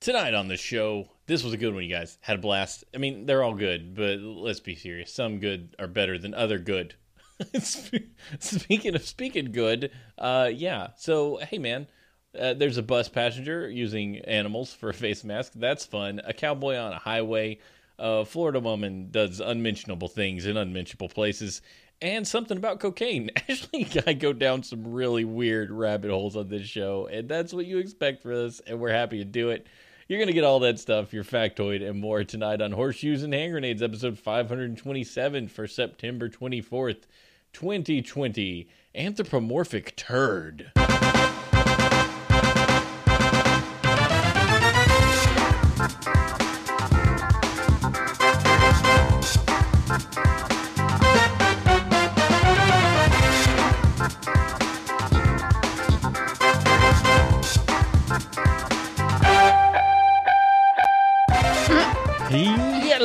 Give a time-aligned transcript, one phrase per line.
[0.00, 2.18] Tonight on the show, this was a good one, you guys.
[2.20, 2.84] Had a blast.
[2.94, 5.12] I mean, they're all good, but let's be serious.
[5.12, 6.94] Some good are better than other good.
[7.58, 10.90] speaking of speaking good, uh, yeah.
[10.96, 11.88] So, hey, man,
[12.38, 15.54] uh, there's a bus passenger using animals for a face mask.
[15.56, 16.20] That's fun.
[16.24, 17.58] A cowboy on a highway.
[17.98, 21.60] A Florida woman does unmentionable things in unmentionable places.
[22.00, 23.30] And something about cocaine.
[23.48, 27.66] Ashley I go down some really weird rabbit holes on this show, and that's what
[27.66, 29.66] you expect for us, and we're happy to do it.
[30.08, 33.34] You're going to get all that stuff, your factoid, and more tonight on Horseshoes and
[33.34, 37.02] Hand Grenades, episode 527 for September 24th,
[37.52, 38.68] 2020.
[38.94, 40.72] Anthropomorphic Turd.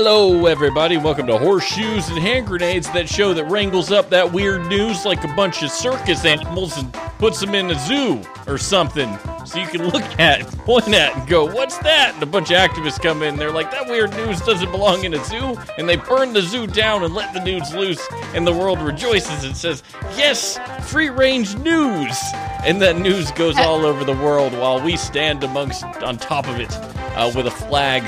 [0.05, 0.97] Hello, everybody.
[0.97, 5.23] Welcome to Horseshoes and Hand Grenades, that show that wrangles up that weird news like
[5.23, 9.17] a bunch of circus animals and puts them in a zoo or something.
[9.45, 12.15] So you can look at, point at, and go, What's that?
[12.15, 13.37] And a bunch of activists come in.
[13.37, 15.57] They're like, That weird news doesn't belong in a zoo.
[15.77, 18.05] And they burn the zoo down and let the news loose.
[18.35, 19.83] And the world rejoices and says,
[20.17, 22.19] Yes, free range news.
[22.65, 26.59] And that news goes all over the world while we stand amongst, on top of
[26.59, 26.75] it,
[27.15, 28.03] uh, with a flag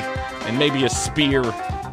[0.46, 1.42] and maybe a spear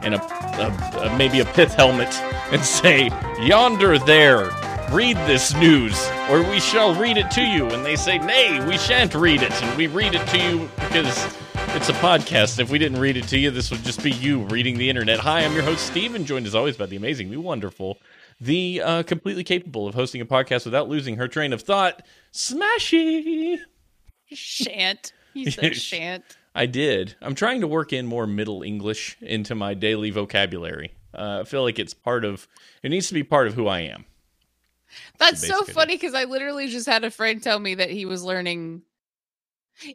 [0.03, 2.13] and a, a, a, maybe a pith helmet
[2.53, 4.51] and say, "Yonder there,
[4.91, 8.79] read this news, or we shall read it to you." And they say, "Nay, we
[8.79, 11.37] shan't read it, and we read it to you because."
[11.75, 12.59] It's a podcast.
[12.59, 15.21] If we didn't read it to you, this would just be you reading the internet.
[15.21, 17.97] Hi, I'm your host, Steven, joined as always by the amazing, the wonderful,
[18.39, 23.59] the uh, completely capable of hosting a podcast without losing her train of thought, Smashy.
[24.31, 25.13] Shan't.
[25.33, 26.37] He said shan't.
[26.55, 27.17] I did.
[27.23, 30.93] I'm trying to work in more Middle English into my daily vocabulary.
[31.15, 32.47] Uh, I feel like it's part of.
[32.83, 34.05] It needs to be part of who I am.
[35.19, 38.23] That's so funny because I literally just had a friend tell me that he was
[38.23, 38.83] learning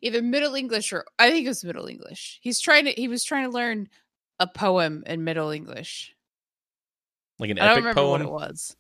[0.02, 2.40] either Middle English or I think it was Middle English.
[2.42, 2.92] He's trying to.
[2.92, 3.90] He was trying to learn
[4.40, 6.16] a poem in Middle English,
[7.38, 8.12] like an I don't epic remember poem.
[8.12, 8.76] what it was.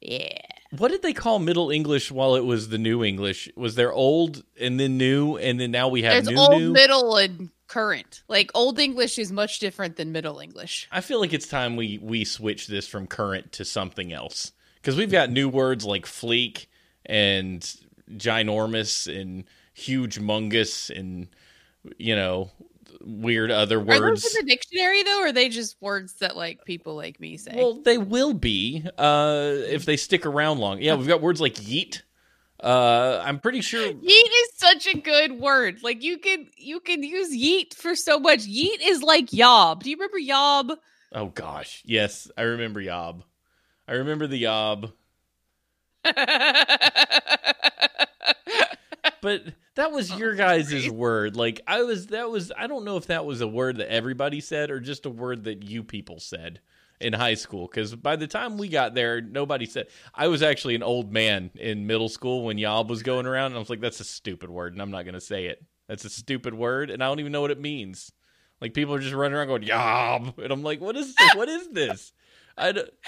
[0.00, 0.38] Yeah.
[0.78, 3.48] What did they call Middle English while it was the New English?
[3.56, 6.72] Was there old and then new, and then now we have There's new old, new?
[6.72, 8.22] middle, and current.
[8.28, 10.88] Like Old English is much different than Middle English.
[10.92, 14.96] I feel like it's time we we switch this from current to something else because
[14.96, 16.66] we've got new words like fleek
[17.06, 17.62] and
[18.12, 21.28] ginormous and huge mungus and
[21.98, 22.50] you know
[23.02, 24.00] weird other words.
[24.00, 24.36] Are those words.
[24.36, 27.54] in the dictionary though, or are they just words that like people like me say?
[27.56, 30.80] Well, they will be uh, if they stick around long.
[30.80, 32.02] Yeah, we've got words like yeet.
[32.62, 33.92] Uh, I'm pretty sure.
[33.92, 35.82] Yeet is such a good word.
[35.82, 38.40] Like you can you can use yeet for so much.
[38.40, 39.84] Yeet is like yob.
[39.84, 40.72] Do you remember yob?
[41.12, 43.22] Oh gosh, yes, I remember yob.
[43.86, 44.92] I remember the yob,
[49.20, 49.42] but
[49.76, 51.36] that was oh, your guys' word.
[51.36, 52.52] Like I was, that was.
[52.56, 55.44] I don't know if that was a word that everybody said or just a word
[55.44, 56.60] that you people said
[57.00, 57.66] in high school.
[57.66, 59.88] Because by the time we got there, nobody said.
[60.14, 63.56] I was actually an old man in middle school when yob was going around, and
[63.56, 65.64] I was like, "That's a stupid word," and I'm not going to say it.
[65.88, 68.12] That's a stupid word, and I don't even know what it means.
[68.60, 71.34] Like people are just running around going yob, and I'm like, "What is this?
[71.34, 72.12] what is this?"
[72.56, 72.88] I don't,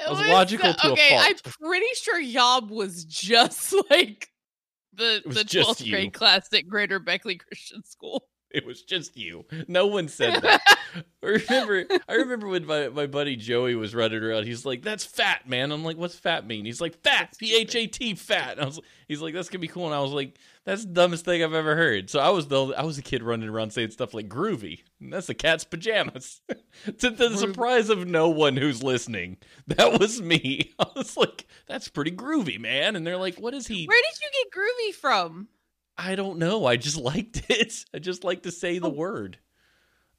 [0.00, 1.26] It was logical to a okay, fault.
[1.26, 4.30] I'm pretty sure yob was just like
[4.94, 5.92] the the just 12th you.
[5.92, 8.26] grade class at Greater Beckley Christian School.
[8.52, 9.44] It was just you.
[9.68, 10.60] No one said that.
[11.22, 15.04] I remember I remember when my, my buddy Joey was running around, he's like, That's
[15.04, 15.70] fat, man.
[15.70, 16.64] I'm like, What's fat mean?
[16.64, 18.54] He's like, Fat, P H A T fat.
[18.54, 19.86] And I was he's like, That's gonna be cool.
[19.86, 20.36] And I was like,
[20.70, 22.10] That's the dumbest thing I've ever heard.
[22.10, 24.82] So I was the I was a kid running around saying stuff like groovy.
[25.00, 26.42] And that's a cat's pajamas.
[26.98, 29.38] to the surprise of no one who's listening.
[29.66, 30.72] That was me.
[30.78, 32.94] I was like, That's pretty groovy, man.
[32.94, 33.84] And they're like, What is he?
[33.84, 35.48] Where did you get groovy from?
[35.98, 36.66] I don't know.
[36.66, 37.84] I just liked it.
[37.92, 39.38] I just like to say the word.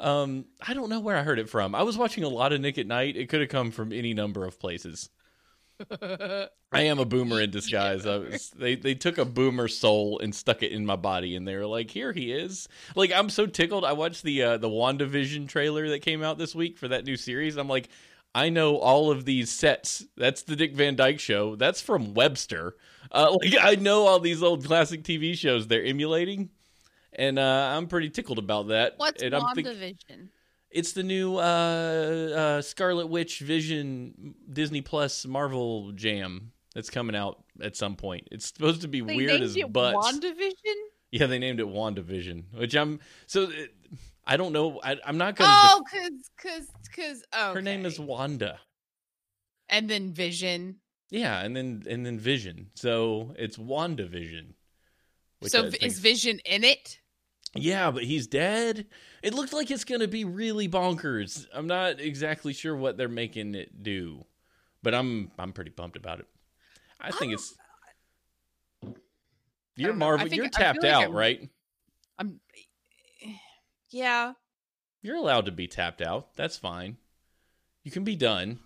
[0.01, 1.73] Um, I don't know where I heard it from.
[1.75, 3.15] I was watching a lot of Nick at Nite.
[3.15, 5.11] It could have come from any number of places.
[6.71, 8.05] I am a boomer in disguise.
[8.05, 11.55] Was, they they took a boomer soul and stuck it in my body, and they
[11.55, 13.85] were like, "Here he is." Like I'm so tickled.
[13.85, 17.17] I watched the uh, the WandaVision trailer that came out this week for that new
[17.17, 17.57] series.
[17.57, 17.89] I'm like,
[18.33, 20.05] I know all of these sets.
[20.15, 21.55] That's the Dick Van Dyke Show.
[21.55, 22.75] That's from Webster.
[23.11, 26.49] Uh, like I know all these old classic TV shows they're emulating,
[27.13, 28.93] and uh, I'm pretty tickled about that.
[28.97, 30.29] What's and I'm think- WandaVision?
[30.71, 37.43] It's the new uh, uh, Scarlet Witch Vision Disney Plus Marvel jam that's coming out
[37.61, 38.27] at some point.
[38.31, 39.97] It's supposed to be They weird named as it butts.
[39.97, 40.75] WandaVision?
[41.11, 43.73] Yeah, they named it WandaVision, which I'm so it,
[44.25, 44.79] I don't know.
[44.83, 45.51] I, am not gonna.
[45.53, 47.23] Oh, def- cause, cause, cause.
[47.33, 48.59] Oh, her name is Wanda.
[49.67, 50.77] And then Vision.
[51.09, 52.69] Yeah, and then and then Vision.
[52.75, 54.53] So it's WandaVision.
[55.43, 56.99] So is Vision in it?
[57.53, 58.87] Yeah, but he's dead.
[59.21, 61.45] It looks like it's gonna be really bonkers.
[61.53, 64.25] I'm not exactly sure what they're making it do,
[64.81, 66.27] but I'm I'm pretty pumped about it.
[66.99, 67.55] I think I'm, it's
[69.75, 70.27] you're Marvel.
[70.27, 71.49] You're tapped like out, I'm, right?
[72.17, 72.39] I'm.
[73.89, 74.33] Yeah.
[75.01, 76.35] You're allowed to be tapped out.
[76.35, 76.97] That's fine.
[77.83, 78.59] You can be done.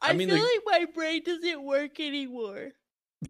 [0.00, 0.42] I, I mean, feel the...
[0.42, 2.72] like my brain doesn't work anymore.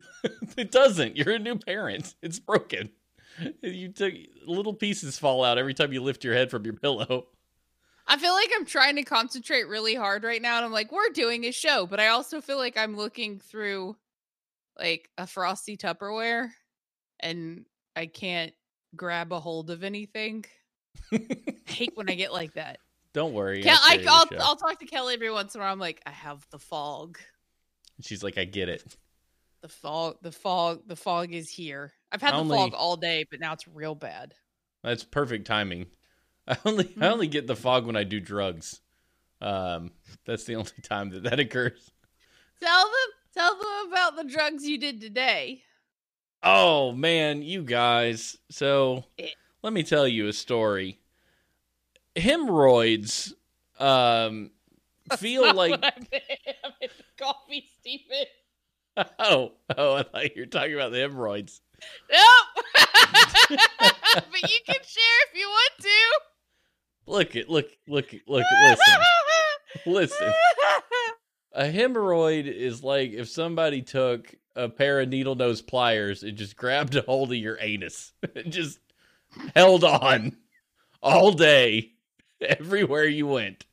[0.56, 1.16] it doesn't.
[1.16, 2.14] You're a new parent.
[2.22, 2.90] It's broken.
[3.62, 4.12] You took
[4.46, 7.26] little pieces fall out every time you lift your head from your pillow.
[8.06, 11.08] I feel like I'm trying to concentrate really hard right now, and I'm like, we're
[11.10, 13.96] doing a show, but I also feel like I'm looking through
[14.78, 16.50] like a frosty Tupperware,
[17.20, 17.64] and
[17.94, 18.52] I can't
[18.96, 20.44] grab a hold of anything.
[21.66, 22.78] hate when I get like that.
[23.12, 23.62] Don't worry.
[23.62, 25.72] Kel- I, will I'll talk to Kelly every once in a while.
[25.72, 27.18] I'm like, I have the fog.
[28.00, 28.96] She's like, I get it.
[29.60, 31.92] The fog, the fog, the fog is here.
[32.12, 34.34] I've had only, the fog all day, but now it's real bad.
[34.84, 35.86] That's perfect timing.
[36.48, 37.02] I only mm-hmm.
[37.02, 38.80] I only get the fog when I do drugs.
[39.40, 39.92] Um,
[40.26, 41.90] that's the only time that that occurs.
[42.60, 42.92] Tell them,
[43.34, 45.62] tell them about the drugs you did today.
[46.42, 48.36] Oh man, you guys.
[48.50, 50.98] So it, let me tell you a story.
[52.16, 53.32] Hemorrhoids
[53.78, 54.50] um
[55.16, 55.80] feel like
[57.18, 58.26] coffee, Stephen.
[59.18, 61.60] Oh, oh, I thought you were talking about the hemorrhoids.
[62.10, 62.64] Nope.
[63.48, 66.20] but you can share if you want to.
[67.06, 69.02] Look it, look, look, look, listen.
[69.86, 70.32] listen.
[71.52, 76.56] A hemorrhoid is like if somebody took a pair of needle nose pliers and just
[76.56, 78.78] grabbed a hold of your anus and just
[79.54, 80.36] held on
[81.02, 81.92] all day
[82.40, 83.66] everywhere you went.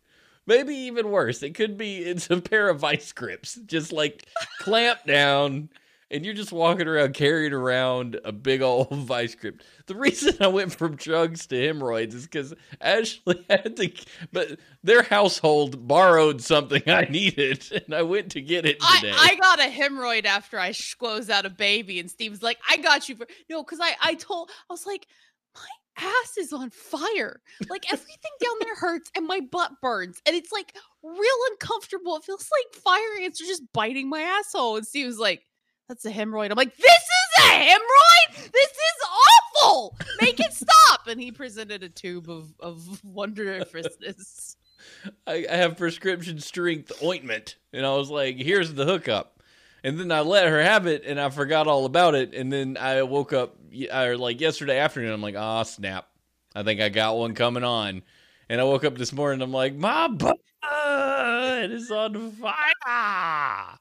[0.45, 1.43] Maybe even worse.
[1.43, 4.25] It could be it's a pair of vice grips, just like
[4.59, 5.69] clamped down,
[6.11, 9.61] and you're just walking around carrying around a big old vice grip.
[9.85, 13.91] The reason I went from drugs to hemorrhoids is because Ashley had to,
[14.31, 19.11] but their household borrowed something I needed, and I went to get it today.
[19.13, 22.77] I, I got a hemorrhoid after I squoze out a baby, and Steve's like, "I
[22.77, 25.07] got you for no," because I I told I was like
[25.55, 27.41] my ass is on fire.
[27.69, 30.21] Like everything down there hurts and my butt burns.
[30.25, 30.73] And it's like
[31.03, 32.15] real uncomfortable.
[32.15, 34.77] It feels like fire ants are just biting my asshole.
[34.77, 35.43] And Steve was like,
[35.89, 36.51] that's a hemorrhoid.
[36.51, 38.51] I'm like, this is a hemorrhoid?
[38.51, 39.07] This is
[39.61, 39.97] awful.
[40.21, 41.07] Make it stop.
[41.07, 44.55] And he presented a tube of, of wonderfulness.
[45.27, 47.57] I, I have prescription strength ointment.
[47.73, 49.39] And I was like, here's the hookup
[49.83, 52.33] and then I let her have it, and I forgot all about it.
[52.33, 53.55] And then I woke up,
[53.93, 56.07] or like yesterday afternoon, I'm like, ah, snap!
[56.55, 58.01] I think I got one coming on.
[58.49, 60.39] And I woke up this morning, I'm like, my butt
[61.71, 63.77] is on fire.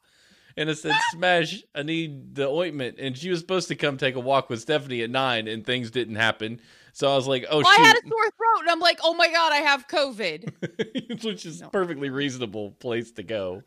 [0.59, 2.97] And I said, Smash, I need the ointment.
[2.99, 5.91] And she was supposed to come take a walk with Stephanie at nine, and things
[5.91, 6.61] didn't happen.
[6.93, 9.15] So I was like, oh, well, I had a sore throat, and I'm like, oh
[9.15, 11.69] my god, I have COVID, which is no.
[11.69, 13.63] perfectly reasonable place to go.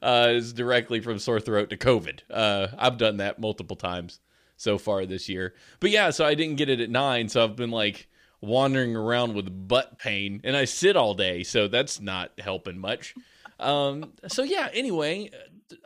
[0.00, 2.20] Uh, is directly from sore throat to COVID.
[2.30, 4.20] Uh, I've done that multiple times
[4.56, 5.52] so far this year.
[5.78, 8.08] But yeah, so I didn't get it at nine, so I've been like
[8.40, 13.14] wandering around with butt pain, and I sit all day, so that's not helping much.
[13.58, 15.30] Um, so yeah, anyway,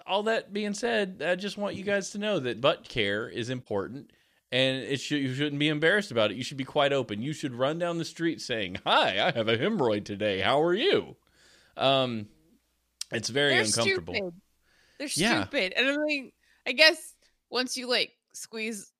[0.06, 3.50] all that being said, I just want you guys to know that butt care is
[3.50, 4.10] important
[4.54, 6.36] and it should you shouldn't be embarrassed about it.
[6.36, 7.20] You should be quite open.
[7.20, 10.40] You should run down the street saying, "Hi, I have a hemorrhoid today.
[10.40, 11.16] How are you?"
[11.76, 12.28] Um,
[13.10, 14.14] it's very They're uncomfortable.
[14.14, 14.34] Stupid.
[14.98, 15.40] They're yeah.
[15.42, 16.30] stupid, and I mean,
[16.64, 17.14] I guess
[17.50, 18.92] once you like squeeze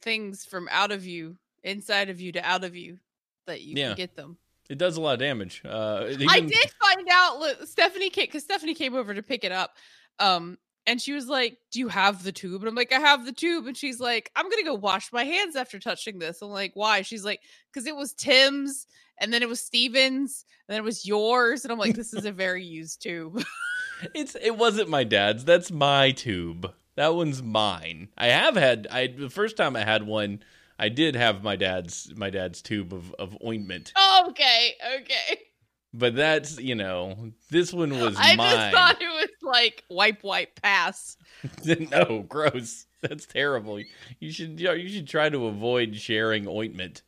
[0.00, 2.98] things from out of you, inside of you to out of you,
[3.46, 3.88] that you yeah.
[3.88, 4.36] can get them.
[4.68, 5.62] It does a lot of damage.
[5.64, 6.28] Uh, even...
[6.28, 7.66] I did find out.
[7.66, 9.74] Stephanie because Stephanie came over to pick it up.
[10.20, 12.62] Um, and she was like, Do you have the tube?
[12.62, 13.66] And I'm like, I have the tube.
[13.66, 16.42] And she's like, I'm going to go wash my hands after touching this.
[16.42, 17.02] I'm like, Why?
[17.02, 17.40] She's like,
[17.72, 18.86] Because it was Tim's
[19.18, 21.64] and then it was Steven's and then it was yours.
[21.64, 23.42] And I'm like, This is a very used tube.
[24.14, 25.44] it's It wasn't my dad's.
[25.44, 26.72] That's my tube.
[26.96, 28.08] That one's mine.
[28.18, 30.42] I have had, I the first time I had one,
[30.78, 33.92] I did have my dad's my dad's tube of, of ointment.
[34.28, 35.40] Okay, okay.
[35.92, 38.50] But that's you know, this one was I mine.
[38.50, 41.16] just thought it was like wipe wipe pass.
[41.64, 42.86] no, gross.
[43.00, 43.80] That's terrible.
[44.20, 47.02] You should you should try to avoid sharing ointment.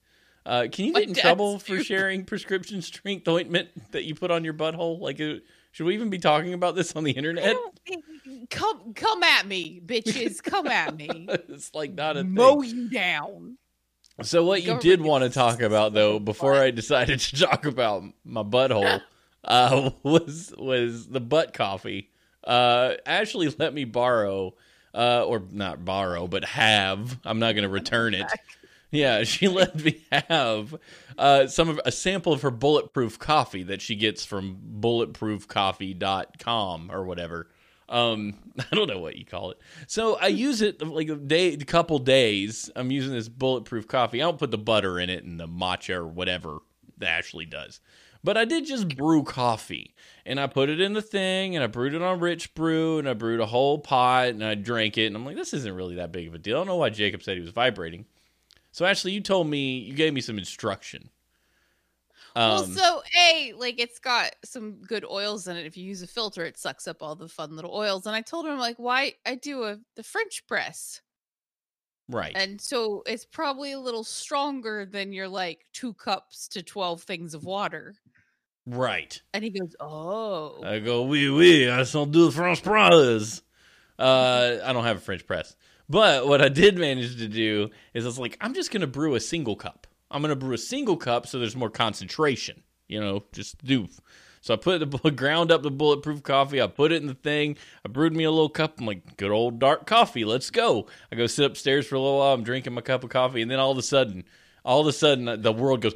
[0.45, 4.43] Uh, can you get in trouble for sharing prescription strength ointment that you put on
[4.43, 4.99] your butthole?
[4.99, 5.35] Like, uh,
[5.71, 7.57] should we even be talking about this on the internet?
[8.51, 10.43] Come, come at me, bitches!
[10.43, 11.29] Come at me.
[11.49, 12.71] it's like not a mow thing.
[12.71, 13.57] you down.
[14.21, 16.55] So what you did want to talk about though, before.
[16.55, 19.01] I decided to talk about my butthole,
[19.45, 22.11] uh, was was the butt coffee.
[22.45, 24.55] Uh, Ashley let me borrow,
[24.95, 27.19] uh, or not borrow, but have.
[27.25, 28.27] I'm not going to return it.
[28.91, 30.77] Yeah, she let me have
[31.19, 37.05] uh, some of a sample of her bulletproof coffee that she gets from bulletproofcoffee.com or
[37.05, 37.49] whatever.
[37.93, 39.59] Um, I don't know what you call it.
[39.87, 42.71] So I use it like a day, a couple days.
[42.75, 44.21] I'm using this bulletproof coffee.
[44.21, 46.59] I don't put the butter in it and the matcha or whatever
[46.99, 47.81] that Ashley does.
[48.25, 49.95] But I did just brew coffee
[50.25, 53.09] and I put it in the thing and I brewed it on rich brew and
[53.09, 55.97] I brewed a whole pot and I drank it and I'm like, this isn't really
[55.97, 56.57] that big of a deal.
[56.57, 58.07] I don't know why Jacob said he was vibrating.
[58.71, 61.11] So Ashley, you told me you gave me some instruction.
[62.35, 65.67] Well, Um, so a like it's got some good oils in it.
[65.67, 68.07] If you use a filter, it sucks up all the fun little oils.
[68.07, 71.01] And I told him like, why I do a the French press,
[72.09, 72.33] right.
[72.35, 77.35] and so it's probably a little stronger than your like two cups to twelve things
[77.35, 77.95] of water.
[78.67, 79.21] right.
[79.35, 83.43] And he goes, oh, I go, oui, oui, I shall do the French press.
[83.99, 85.57] Uh, I don't have a French press.
[85.89, 88.87] But what I did manage to do is I was like, I'm just going to
[88.87, 89.87] brew a single cup.
[90.13, 93.89] I'm going to brew a single cup so there's more concentration, you know, just do.
[94.43, 96.61] So I put the ground up the bulletproof coffee.
[96.61, 97.57] I put it in the thing.
[97.85, 98.79] I brewed me a little cup.
[98.79, 100.25] I'm like, good old dark coffee.
[100.25, 100.87] Let's go.
[101.11, 102.35] I go sit upstairs for a little while.
[102.35, 104.25] I'm drinking my cup of coffee, and then all of a sudden,
[104.65, 105.95] all of a sudden, uh, the world goes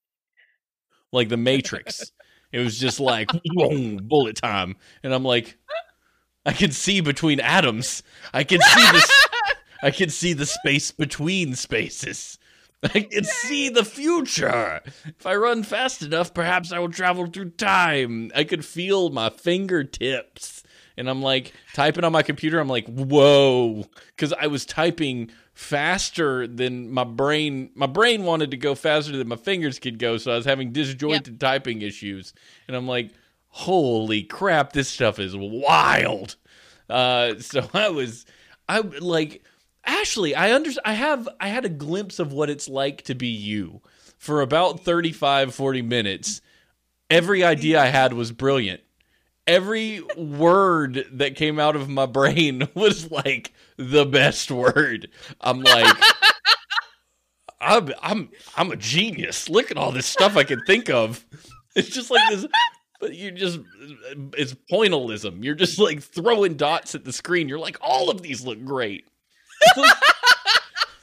[1.12, 2.12] like the Matrix.
[2.52, 3.30] it was just like
[4.02, 5.58] bullet time, and I'm like,
[6.46, 8.02] I can see between atoms.
[8.32, 9.26] I can see this.
[9.82, 12.38] I can see the space between spaces.
[12.94, 14.80] I can see the future.
[15.04, 18.30] If I run fast enough, perhaps I will travel through time.
[18.34, 20.62] I could feel my fingertips.
[20.96, 22.58] And I'm like typing on my computer.
[22.58, 23.84] I'm like, whoa.
[24.16, 27.70] Because I was typing faster than my brain.
[27.74, 30.16] My brain wanted to go faster than my fingers could go.
[30.16, 32.32] So I was having disjointed typing issues.
[32.66, 33.12] And I'm like,
[33.48, 36.36] holy crap, this stuff is wild.
[36.88, 38.24] Uh, so I was,
[38.68, 39.42] I like,
[39.84, 43.28] Ashley, I under, I have, I had a glimpse of what it's like to be
[43.28, 43.80] you
[44.18, 46.40] for about 35, 40 minutes.
[47.08, 48.82] Every idea I had was brilliant.
[49.46, 55.08] Every word that came out of my brain was like the best word.
[55.40, 55.96] I'm like,
[57.60, 59.48] I'm, I'm, I'm a genius.
[59.48, 61.24] Look at all this stuff I can think of.
[61.74, 62.46] It's just like this
[63.00, 63.60] but you just
[64.36, 65.42] it's pointillism.
[65.42, 67.48] You're just like throwing dots at the screen.
[67.48, 69.08] You're like, all of these look great.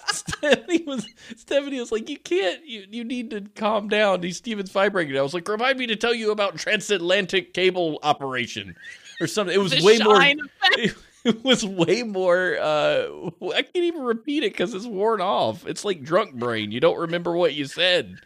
[0.07, 2.65] Stephanie was Stephanie was like, you can't.
[2.65, 4.21] You you need to calm down.
[4.21, 5.17] These Steven's vibrating.
[5.17, 8.75] I was like, remind me to tell you about transatlantic cable operation
[9.19, 9.53] or something.
[9.53, 10.21] It was The way more.
[10.21, 12.57] It, it was way more.
[12.59, 13.07] uh
[13.53, 15.65] I can't even repeat it because it's worn off.
[15.67, 16.71] It's like drunk brain.
[16.71, 18.17] You don't remember what you said.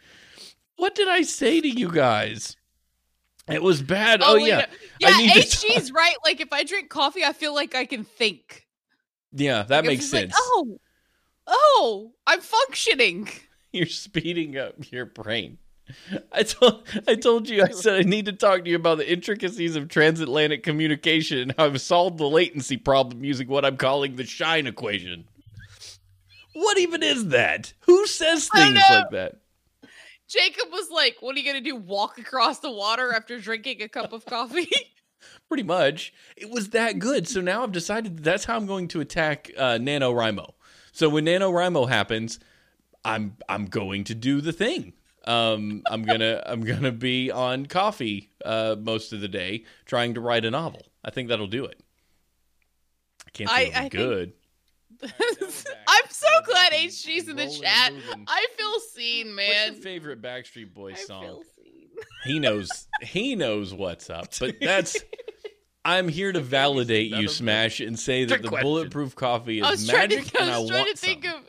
[0.76, 2.56] What did I say to you guys?
[3.48, 4.20] It was bad.
[4.22, 4.66] Oh, wait, yeah.
[5.00, 5.10] yeah.
[5.10, 6.14] HG's right.
[6.24, 8.61] Like if I drink coffee, I feel like I can think.
[9.32, 10.34] Yeah, that Like, makes just like, sense.
[10.38, 10.78] oh,
[11.46, 13.28] oh, I'm functioning.
[13.72, 15.58] You're speeding up your brain.
[16.30, 19.10] I told I told you I said I need to talk to you about the
[19.10, 24.16] intricacies of transatlantic communication and how I've solved the latency problem using what I'm calling
[24.16, 25.24] the shine equation.
[26.52, 27.72] What even is that?
[27.80, 29.38] Who says things like that?
[30.28, 31.76] Jacob was like, "What are you gonna do?
[31.76, 34.70] Walk across the water after drinking a cup of coffee?"
[35.48, 36.12] Pretty much.
[36.36, 37.28] It was that good.
[37.28, 40.52] So now I've decided that that's how I'm going to attack uh, NaNoWriMo.
[40.92, 42.38] So when NaNoWriMo happens,
[43.04, 44.92] I'm I'm going to do the thing.
[45.24, 50.20] Um, I'm gonna I'm gonna be on coffee uh, most of the day trying to
[50.20, 50.82] write a novel.
[51.04, 51.80] I think that'll do it.
[53.26, 54.32] I can't say I- it'll be I think- good.
[55.02, 57.92] I'm so glad HG's in the chat.
[58.28, 59.72] I feel seen, What's man.
[59.72, 61.42] your favorite Backstreet Boys I song?
[62.02, 62.32] Feel seen.
[62.34, 64.28] He knows he knows what's up.
[64.38, 64.96] But that's
[65.84, 67.28] I'm here to validate you.
[67.28, 68.66] Smash, and say that the question.
[68.68, 71.42] bulletproof coffee is magic, to, and I was want to think some of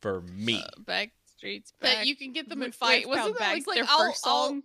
[0.00, 0.64] for me.
[0.84, 1.98] Backstreet's Back.
[1.98, 3.08] that you can get them in fight.
[3.08, 4.62] Wasn't that Bags, like their I'll- first I'll- song?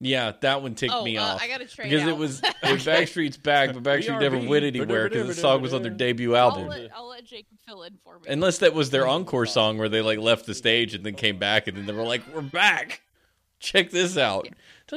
[0.00, 2.08] Yeah, that one ticked Oh, me uh, off I gotta trade because out.
[2.10, 4.48] it was it was Backstreet's back, but Backstreet never BRB.
[4.48, 6.64] went anywhere because the song was on their debut album.
[6.64, 8.26] I'll let, I'll let Jacob fill in for me.
[8.28, 11.38] Unless that was their encore song where they like left the stage and then came
[11.38, 13.02] back and then they were like, "We're back.
[13.60, 14.48] Check this out."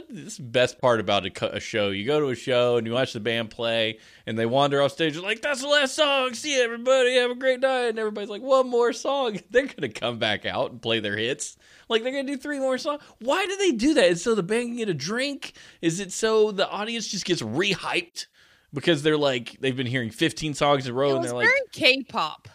[0.10, 1.90] This is the best part about a, a show.
[1.90, 4.92] You go to a show and you watch the band play, and they wander off
[4.92, 5.18] stage.
[5.18, 6.34] Like, "That's the last song.
[6.34, 7.16] See you, everybody.
[7.16, 10.72] Have a great night." And everybody's like, "One more song." They're gonna come back out
[10.72, 11.58] and play their hits.
[11.90, 13.02] Like they're gonna do three more songs.
[13.20, 14.06] Why do they do that?
[14.06, 15.54] Is it so the band can get a drink?
[15.82, 18.26] Is it so the audience just gets rehyped
[18.74, 21.62] because they're like they've been hearing 15 songs in a row and they're like, very
[21.72, 22.50] K-pop.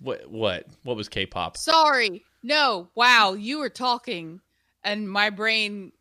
[0.00, 0.30] What?
[0.30, 0.66] What?
[0.84, 1.56] What was K-pop?
[1.56, 2.24] Sorry.
[2.42, 2.88] No.
[2.94, 3.34] Wow.
[3.34, 4.40] You were talking,
[4.84, 5.92] and my brain,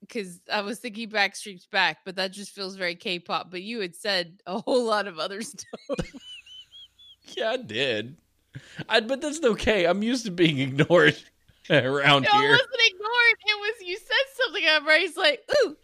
[0.00, 3.50] because I was thinking Backstreet's back, but that just feels very K-pop.
[3.50, 5.80] But you had said a whole lot of other stuff.
[7.36, 8.16] yeah, I did.
[8.88, 9.86] I, but that's okay.
[9.86, 11.16] I'm used to being ignored
[11.70, 12.48] around no, here.
[12.48, 13.36] it wasn't ignored.
[13.46, 14.64] It was you said something.
[14.84, 15.76] Brain's like, ooh.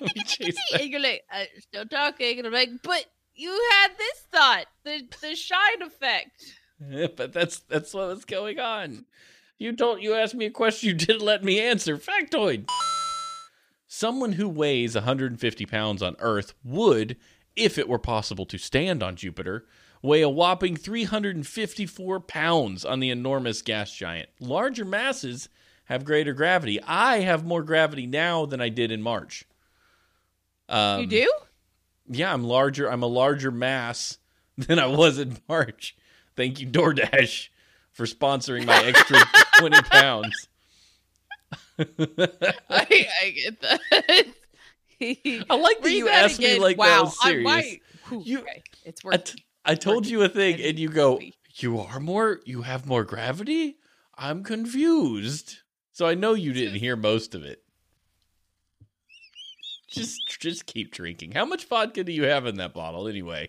[0.00, 3.90] Let me chase And you're like, I'm still talking, and I'm like, but you had
[3.96, 6.54] this thought, the the shine effect.
[6.80, 7.16] that.
[7.16, 9.04] but that's that's what was going on.
[9.58, 11.96] You told you asked me a question you didn't let me answer.
[11.96, 12.68] Factoid.
[13.86, 17.16] Someone who weighs 150 pounds on Earth would,
[17.56, 19.64] if it were possible to stand on Jupiter,
[20.02, 24.28] weigh a whopping 354 pounds on the enormous gas giant.
[24.40, 25.48] Larger masses
[25.86, 26.80] have greater gravity.
[26.82, 29.44] I have more gravity now than I did in March.
[30.68, 31.32] Um, you do?
[32.10, 32.90] Yeah, I'm larger.
[32.90, 34.18] I'm a larger mass
[34.58, 35.96] than I was in March.
[36.36, 37.48] Thank you, DoorDash,
[37.98, 39.18] for sponsoring my extra
[39.58, 40.48] 20 pounds.
[41.78, 41.84] I,
[42.70, 43.80] I get that.
[45.00, 46.60] I like that Read you that asked me again.
[46.62, 47.44] like that wow, was I serious.
[47.44, 49.24] might- Whew, You- okay, it's I, worth.
[49.24, 51.20] t- I told you a thing, and you go,
[51.56, 52.40] "You are more.
[52.46, 53.76] You have more gravity."
[54.16, 55.58] I'm confused.
[55.92, 57.62] So I know you didn't hear most of it.
[59.90, 61.32] Just, just keep drinking.
[61.32, 63.48] How much vodka do you have in that bottle, anyway?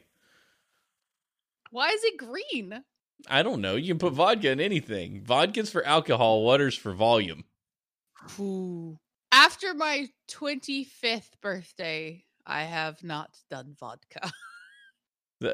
[1.71, 2.83] Why is it green?
[3.27, 3.75] I don't know.
[3.75, 5.21] You can put vodka in anything.
[5.21, 6.43] Vodka's for alcohol.
[6.43, 7.43] Water's for volume.
[9.31, 14.31] After my 25th birthday, I have not done vodka.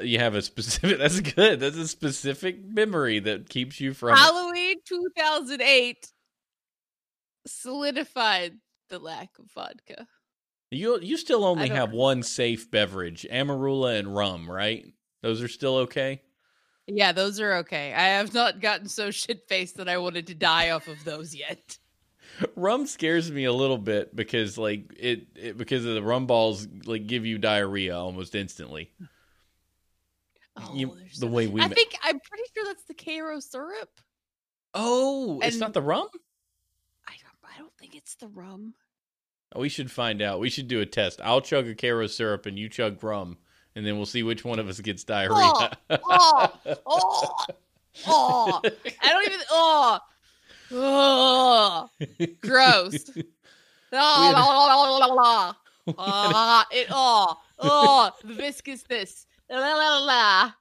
[0.01, 0.97] You have a specific.
[0.99, 1.59] That's good.
[1.59, 4.17] That's a specific memory that keeps you from.
[4.17, 6.07] Halloween 2008
[7.45, 8.53] solidified
[8.89, 10.07] the lack of vodka.
[10.71, 14.85] You you still only have one safe beverage, Amarula and rum, right?
[15.21, 16.21] Those are still okay.
[16.87, 17.93] Yeah, those are okay.
[17.93, 21.33] I have not gotten so shit faced that I wanted to die off of those
[21.33, 21.77] yet.
[22.55, 26.67] rum scares me a little bit because like it, it because of the rum balls
[26.85, 28.91] like give you diarrhea almost instantly.
[30.57, 33.89] Oh, there's the way we I ma- think I'm pretty sure that's the Karo syrup.
[34.73, 36.07] Oh, it's not the rum.
[37.07, 38.73] I don't, I don't think it's the rum.
[39.55, 40.39] We should find out.
[40.39, 41.21] We should do a test.
[41.23, 43.37] I'll chug a Karo syrup and you chug rum,
[43.75, 45.77] and then we'll see which one of us gets diarrhea.
[45.89, 46.51] Oh,
[46.85, 47.45] oh,
[48.07, 48.61] oh!
[49.01, 49.39] I don't even.
[49.51, 49.99] Oh,
[50.71, 51.89] oh,
[52.41, 53.09] gross.
[53.91, 55.55] La, la, la, la, la, la.
[55.99, 56.87] Ah, it.
[56.89, 59.25] Oh, oh, the viscousness.
[59.49, 60.51] La, la, la, la.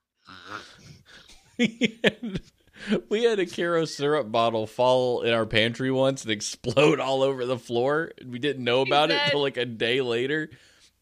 [3.09, 7.46] we, had, a Karo syrup bottle fall in our pantry once and explode all over
[7.46, 8.12] the floor.
[8.24, 10.50] We didn't know about it until like a day later.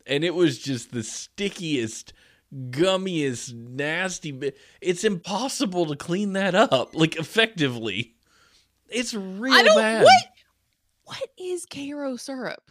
[0.06, 2.12] And it was just the stickiest,
[2.52, 4.56] gummiest, nasty bit.
[4.80, 8.14] It's impossible to clean that up, like effectively.
[8.88, 9.76] It's real I don't.
[9.76, 10.04] bad.
[10.04, 10.22] What?
[11.04, 12.62] What is Karo syrup?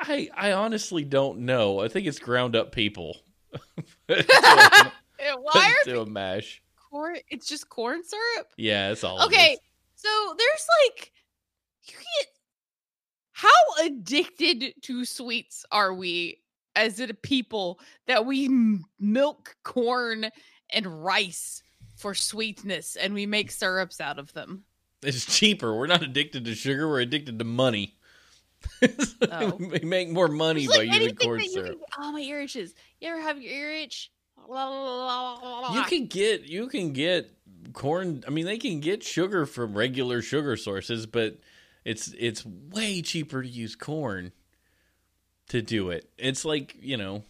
[0.00, 1.80] I I honestly don't know.
[1.80, 3.18] I think it's ground up people.
[4.06, 4.92] Why
[5.28, 6.62] are to a mash?
[6.96, 7.16] corn?
[7.28, 8.48] It's just corn syrup.
[8.56, 9.24] Yeah, it's all.
[9.26, 9.58] Okay, is.
[9.96, 11.12] so there's like
[11.88, 12.28] you get
[13.36, 16.38] how addicted to sweets are we
[16.74, 18.48] as a people that we
[18.98, 20.30] milk corn
[20.70, 21.62] and rice
[21.96, 24.64] for sweetness and we make syrups out of them.
[25.02, 25.76] It's cheaper.
[25.76, 26.88] We're not addicted to sugar.
[26.88, 27.96] We're addicted to money.
[29.30, 29.54] Oh.
[29.58, 31.66] we make more money It's by like using corn syrup.
[31.72, 32.74] can, oh my ear itches.
[33.00, 34.10] You ever have your ear itch?
[34.48, 37.30] La, la, la, la, la, You can get you can get
[37.74, 38.24] corn.
[38.26, 41.38] I mean, they can get sugar from regular sugar sources, but
[41.86, 44.32] it's it's way cheaper to use corn
[45.48, 46.10] to do it.
[46.18, 47.22] It's like you know,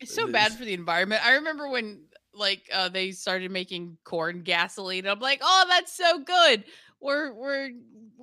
[0.00, 1.26] It's so bad for the environment.
[1.26, 5.06] I remember when like uh, they started making corn gasoline.
[5.06, 6.64] I'm like, oh, that's so good.
[7.00, 7.70] We're we're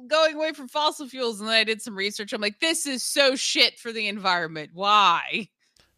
[0.08, 2.34] going away from fossil fuels, and then I did some research.
[2.34, 4.72] I'm like, this is so shit for the environment.
[4.74, 5.50] Why?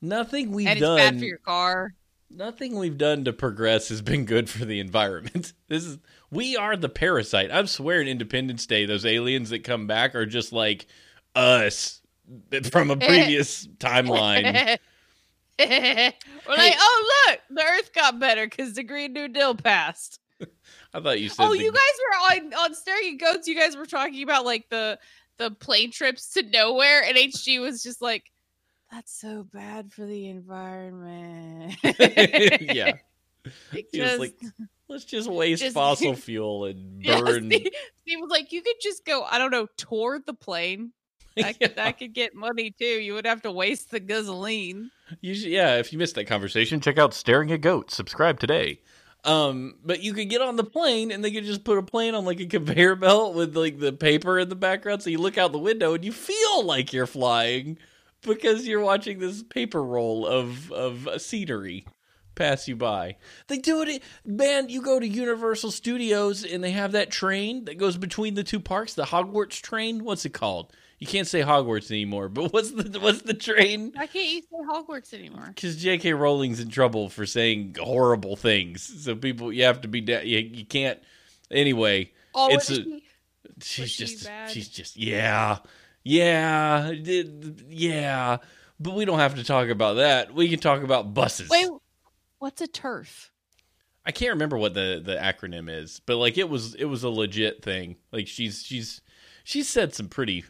[0.02, 0.98] nothing we've and it's done.
[0.98, 1.94] bad for your car.
[2.30, 5.54] Nothing we've done to progress has been good for the environment.
[5.68, 6.00] This is
[6.32, 7.52] we are the parasite.
[7.52, 10.88] I'm swearing Independence Day, those aliens that come back are just like
[11.36, 12.02] us
[12.72, 14.78] from a previous timeline.
[15.60, 16.14] We're
[16.58, 20.20] like, oh look, the Earth got better because the Green New Deal passed.
[20.94, 23.48] I thought you said Oh, the- you guys were on on Staring at Goats.
[23.48, 24.98] You guys were talking about like the
[25.38, 28.24] the plane trips to nowhere, and HG was just like,
[28.92, 32.94] "That's so bad for the environment." yeah.
[33.74, 34.36] It He was just- like,
[34.92, 37.52] let's just waste just- fossil fuel and burn.
[37.52, 40.92] Steve was like, "You could just go, I don't know, tour the plane
[41.38, 42.86] I could, that could get money too.
[42.86, 44.92] You would have to waste the gasoline.
[45.22, 47.96] You should, yeah, if you missed that conversation, check out Staring at Goats.
[47.96, 48.82] Subscribe today.
[49.24, 52.16] Um, but you could get on the plane and they could just put a plane
[52.16, 55.38] on like a conveyor belt with like the paper in the background, so you look
[55.38, 57.78] out the window and you feel like you're flying
[58.24, 61.86] because you're watching this paper roll of of scenery
[62.36, 63.18] pass you by.
[63.48, 64.70] They do it, man.
[64.70, 68.60] You go to Universal Studios and they have that train that goes between the two
[68.60, 70.04] parks, the Hogwarts train.
[70.04, 70.74] What's it called?
[71.00, 73.92] You can't say Hogwarts anymore, but what's the what's the train?
[73.96, 75.48] Why can't you say Hogwarts anymore?
[75.48, 76.14] Because J.K.
[76.14, 79.04] Rowling's in trouble for saying horrible things.
[79.04, 80.02] So people, you have to be.
[80.02, 81.00] Da- you, you can't.
[81.50, 83.04] Anyway, Oh, it's a, she-
[83.62, 84.50] she's she just bad?
[84.52, 85.58] she's just yeah
[86.04, 86.92] yeah
[87.70, 88.38] yeah.
[88.80, 90.34] But we don't have to talk about that.
[90.34, 91.50] We can talk about buses.
[91.50, 91.68] Wait,
[92.42, 93.30] what's a TERF?
[94.04, 97.10] I can't remember what the the acronym is, but like it was it was a
[97.10, 97.98] legit thing.
[98.12, 99.00] Like she's she's
[99.44, 100.44] she's said some pretty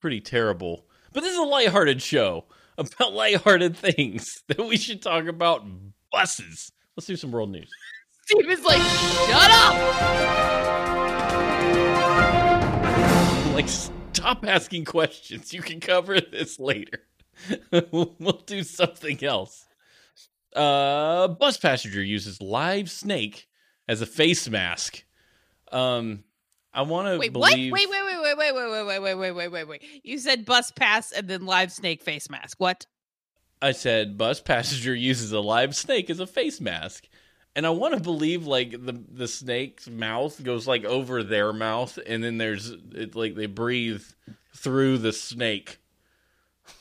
[0.00, 0.84] pretty terrible.
[1.12, 2.46] But this is a lighthearted show
[2.76, 5.64] about lighthearted things that we should talk about
[6.10, 6.72] buses.
[6.96, 7.70] Let's do some world news.
[8.24, 9.74] Steven's like, shut up.
[13.54, 15.54] Like stop asking questions.
[15.54, 17.04] You can cover this later.
[17.92, 19.67] we'll do something else.
[20.54, 23.48] Uh bus passenger uses live snake
[23.86, 25.04] as a face mask.
[25.70, 26.24] Um
[26.72, 29.32] I want to Wait, believe Wait, wait, wait, wait, wait, wait, wait, wait, wait, wait,
[29.32, 29.82] wait, wait, wait.
[30.04, 32.58] You said bus pass and then live snake face mask.
[32.58, 32.86] What?
[33.60, 37.08] I said bus passenger uses a live snake as a face mask.
[37.56, 41.98] And I want to believe like the the snake's mouth goes like over their mouth
[42.06, 44.04] and then there's it's like they breathe
[44.54, 45.78] through the snake.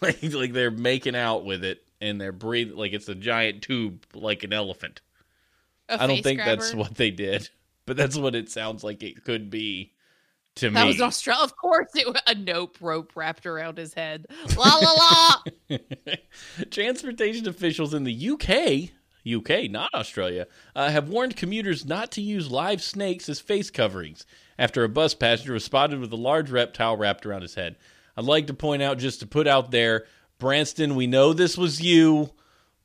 [0.01, 4.05] like like they're making out with it and they're breathing like it's a giant tube
[4.13, 5.01] like an elephant.
[5.89, 7.49] I I don't think that's what they did,
[7.86, 9.93] but that's what it sounds like it could be
[10.55, 10.73] to me.
[10.73, 10.89] That me.
[10.89, 11.43] was Australia.
[11.43, 14.27] Of course, it was a nope rope wrapped around his head.
[14.57, 14.91] La la
[15.69, 15.77] la.
[16.71, 18.91] Transportation officials in the UK,
[19.27, 24.25] UK, not Australia, uh, have warned commuters not to use live snakes as face coverings
[24.60, 27.75] after a bus passenger was spotted with a large reptile wrapped around his head.
[28.15, 30.05] I'd like to point out, just to put out there,
[30.39, 32.32] Branston, we know this was you.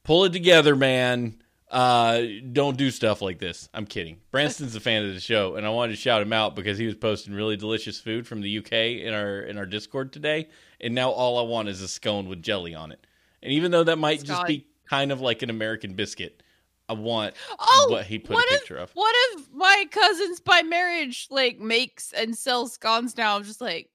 [0.05, 1.37] Pull it together, man.
[1.71, 3.69] Uh, don't do stuff like this.
[3.73, 4.19] I'm kidding.
[4.31, 6.85] Branston's a fan of the show, and I wanted to shout him out because he
[6.87, 10.49] was posting really delicious food from the UK in our in our Discord today.
[10.81, 13.07] And now all I want is a scone with jelly on it.
[13.43, 16.43] And even though that might just be kind of like an American biscuit,
[16.89, 18.91] I want Oh, what he put what a if- picture of.
[18.93, 23.37] What if my cousins by marriage like makes and sells scones now?
[23.37, 23.89] I'm just like,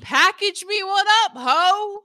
[0.00, 2.04] package me one up, ho.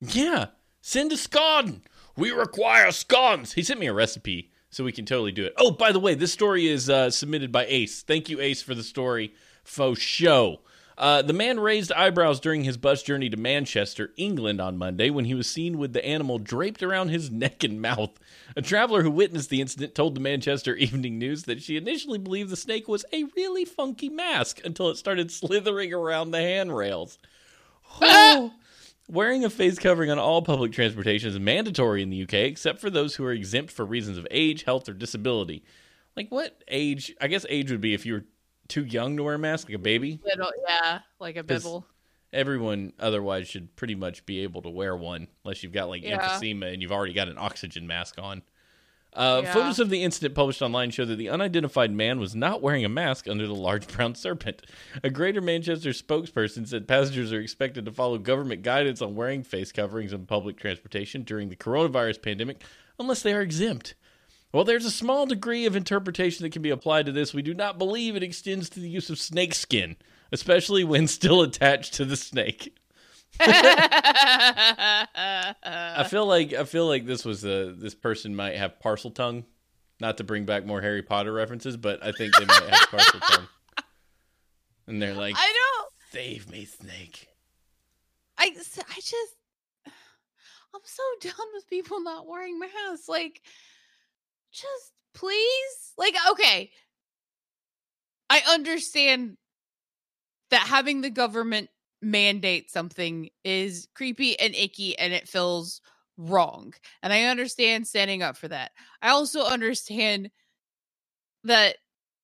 [0.00, 0.46] Yeah,
[0.80, 1.82] send a scone.
[2.16, 3.52] We require scones.
[3.52, 5.54] He sent me a recipe, so we can totally do it.
[5.56, 8.02] Oh, by the way, this story is uh, submitted by Ace.
[8.02, 9.34] Thank you, Ace, for the story.
[9.64, 10.60] Faux show.
[10.98, 15.26] Uh, the man raised eyebrows during his bus journey to Manchester, England on Monday when
[15.26, 18.18] he was seen with the animal draped around his neck and mouth.
[18.56, 22.50] A traveler who witnessed the incident told the Manchester Evening News that she initially believed
[22.50, 27.18] the snake was a really funky mask until it started slithering around the handrails.
[28.02, 28.52] Oh.
[29.10, 32.90] Wearing a face covering on all public transportation is mandatory in the UK, except for
[32.90, 35.64] those who are exempt for reasons of age, health, or disability.
[36.14, 37.14] Like what age?
[37.20, 38.24] I guess age would be if you were
[38.68, 40.20] too young to wear a mask, like a baby.
[40.24, 41.86] Little, yeah, like a bibble.
[42.34, 46.18] Everyone otherwise should pretty much be able to wear one, unless you've got like Yeah.
[46.18, 48.42] emphysema and you've already got an oxygen mask on.
[49.14, 49.52] Uh, Yeah.
[49.52, 52.88] Photos of the incident published online show that the unidentified man was not wearing a
[52.88, 54.62] mask under the large brown serpent.
[55.02, 59.72] A Greater Manchester spokesperson said passengers are expected to follow government guidance on wearing face
[59.72, 62.62] coverings on public transportation during the coronavirus pandemic
[62.98, 63.94] unless they are exempt.
[64.50, 67.52] While there's a small degree of interpretation that can be applied to this, we do
[67.54, 69.96] not believe it extends to the use of snake skin,
[70.32, 72.74] especially when still attached to the snake.
[73.40, 75.14] I
[76.08, 79.44] feel like I feel like this was a this person might have Parseltongue.
[80.00, 83.48] Not to bring back more Harry Potter references, but I think they might have Parseltongue.
[84.86, 85.92] And they're like, I don't.
[86.12, 87.28] "Save me, snake."
[88.38, 89.36] I I just,
[89.86, 93.08] I'm so done with people not wearing masks.
[93.08, 93.42] Like,
[94.52, 95.92] just please.
[95.96, 96.70] Like, okay.
[98.30, 99.36] I understand
[100.50, 105.80] that having the government mandate something is creepy and icky and it feels
[106.16, 106.74] wrong.
[107.02, 108.72] And I understand standing up for that.
[109.02, 110.30] I also understand
[111.44, 111.76] that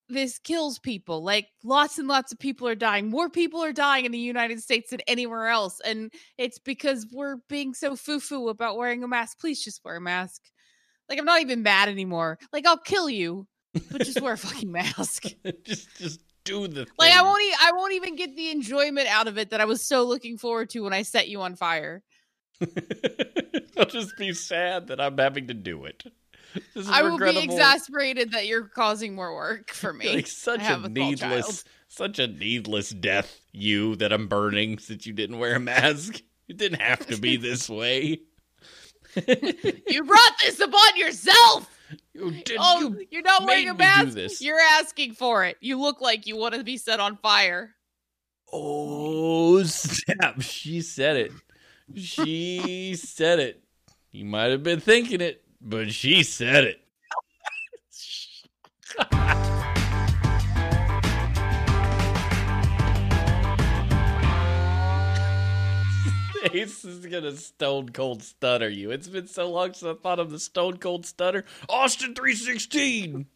[0.09, 1.23] this kills people.
[1.23, 3.09] Like lots and lots of people are dying.
[3.09, 5.81] More people are dying in the United States than anywhere else.
[5.85, 9.39] And it's because we're being so foo-foo about wearing a mask.
[9.39, 10.43] Please just wear a mask.
[11.09, 12.39] Like I'm not even mad anymore.
[12.53, 13.47] Like I'll kill you,
[13.91, 15.25] but just wear a fucking mask.
[15.65, 16.95] just just do the thing.
[16.99, 17.43] Like I won't.
[17.43, 20.39] E- I won't even get the enjoyment out of it that I was so looking
[20.39, 22.03] forward to when I set you on fire.
[23.77, 26.05] I'll just be sad that I'm having to do it.
[26.75, 30.15] This is I will be exasperated that you're causing more work for me.
[30.15, 33.41] Like such a a needless, such a needless death.
[33.53, 36.23] You that I'm burning since you didn't wear a mask.
[36.49, 38.21] It didn't have to be this way.
[39.89, 41.71] You brought this upon yourself.
[42.13, 44.41] You did, oh, you you're not wearing a mask.
[44.41, 45.57] You're asking for it.
[45.61, 47.75] You look like you want to be set on fire.
[48.53, 50.41] Oh snap!
[50.41, 51.33] She said it.
[51.95, 53.63] She said it.
[54.11, 56.81] You might have been thinking it, but she said it.
[66.53, 68.91] Ace is gonna stone cold stunner you.
[68.91, 71.45] It's been so long since I thought of the stone cold stunner.
[71.69, 73.27] Austin three sixteen.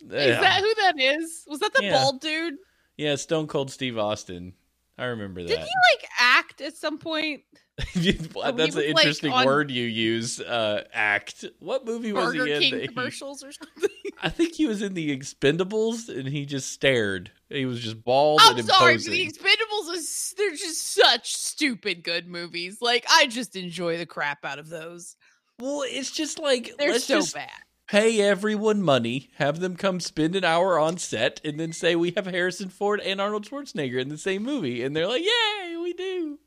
[0.00, 1.44] Is that who that is?
[1.46, 1.92] Was that the Yeah.
[1.92, 2.54] bald dude?
[2.96, 4.54] Yeah, Stone Cold Steve Austin.
[4.98, 5.48] I remember that.
[5.48, 7.42] Did he like act at some point?
[7.94, 10.40] That's was, an like, interesting on- word you use.
[10.40, 11.44] Uh, act.
[11.58, 12.60] What movie was Burger he in?
[12.60, 13.88] King commercials or something?
[14.22, 17.30] I think he was in the Expendables, and he just stared.
[17.48, 22.28] He was just bald I'm and sorry, the Expendables is they're just such stupid good
[22.28, 22.78] movies.
[22.80, 25.16] Like I just enjoy the crap out of those.
[25.58, 27.50] Well, it's just like They're let's so just bad.
[27.92, 32.12] Pay everyone money, have them come spend an hour on set, and then say we
[32.12, 35.92] have Harrison Ford and Arnold Schwarzenegger in the same movie, and they're like, "Yay, we
[35.92, 36.38] do!"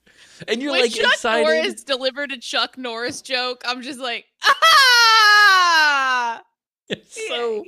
[0.48, 1.44] And you're when like Chuck excited.
[1.44, 6.42] Norris delivered a Chuck Norris joke, I'm just like, ah!
[6.88, 7.66] It's so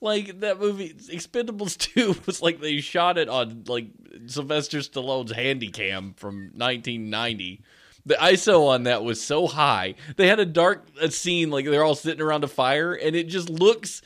[0.00, 3.88] like that movie Expendables 2 was like they shot it on like
[4.26, 7.62] Sylvester Stallone's Handycam from 1990.
[8.06, 9.96] The ISO on that was so high.
[10.16, 13.24] They had a dark a scene like they're all sitting around a fire and it
[13.24, 14.00] just looks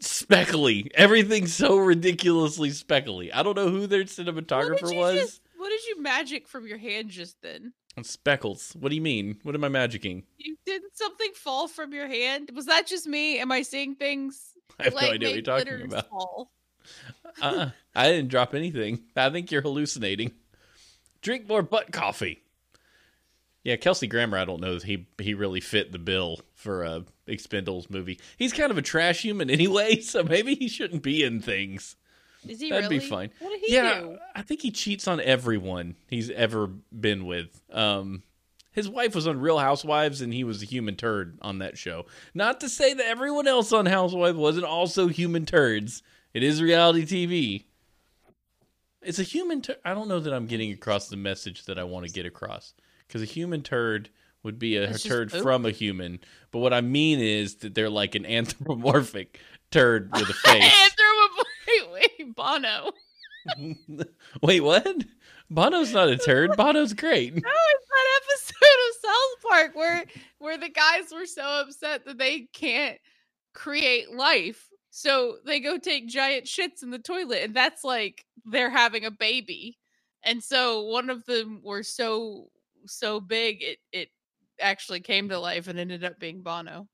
[0.00, 0.90] speckly.
[0.94, 3.32] Everything's so ridiculously speckly.
[3.32, 5.14] I don't know who their cinematographer was.
[5.14, 7.72] just- what did you magic from your hand just then?
[8.02, 8.76] Speckles.
[8.78, 9.38] What do you mean?
[9.44, 10.24] What am I magicking?
[10.36, 12.50] You didn't something fall from your hand?
[12.54, 13.38] Was that just me?
[13.38, 14.52] Am I seeing things?
[14.78, 16.08] I have no idea what you're talking about.
[16.10, 16.50] Fall?
[17.40, 17.70] uh-uh.
[17.94, 19.04] I didn't drop anything.
[19.16, 20.32] I think you're hallucinating.
[21.22, 22.42] Drink more butt coffee.
[23.64, 24.36] Yeah, Kelsey Grammer.
[24.36, 28.20] I don't know if he he really fit the bill for a Expendables movie.
[28.36, 31.96] He's kind of a trash human anyway, so maybe he shouldn't be in things.
[32.46, 33.30] Is he That'd be fine.
[33.38, 34.18] What did he yeah, do?
[34.34, 37.62] I think he cheats on everyone he's ever been with.
[37.72, 38.22] Um,
[38.70, 42.04] his wife was on Real Housewives, and he was a human turd on that show.
[42.34, 46.02] Not to say that everyone else on Housewives wasn't also human turds.
[46.34, 47.64] It is reality TV.
[49.00, 49.78] It's a human turd.
[49.82, 52.74] I don't know that I'm getting across the message that I want to get across
[53.06, 54.10] because a human turd
[54.42, 55.42] would be a It's turd poop?
[55.42, 56.20] from a human.
[56.50, 59.40] But what I mean is that they're like an anthropomorphic
[59.70, 60.64] turd with a face.
[60.64, 62.90] Anthropo- wait, wait, Bono.
[64.42, 65.04] Wait, what?
[65.50, 66.56] Bono's not a turd.
[66.56, 67.34] Bono's great.
[67.34, 70.04] No, it's that episode of South Park where
[70.38, 72.98] where the guys were so upset that they can't
[73.52, 74.66] create life.
[74.90, 79.10] So they go take giant shits in the toilet, and that's like they're having a
[79.10, 79.76] baby.
[80.22, 82.48] And so one of them were so
[82.86, 84.08] so big it it
[84.60, 86.88] actually came to life and ended up being Bono.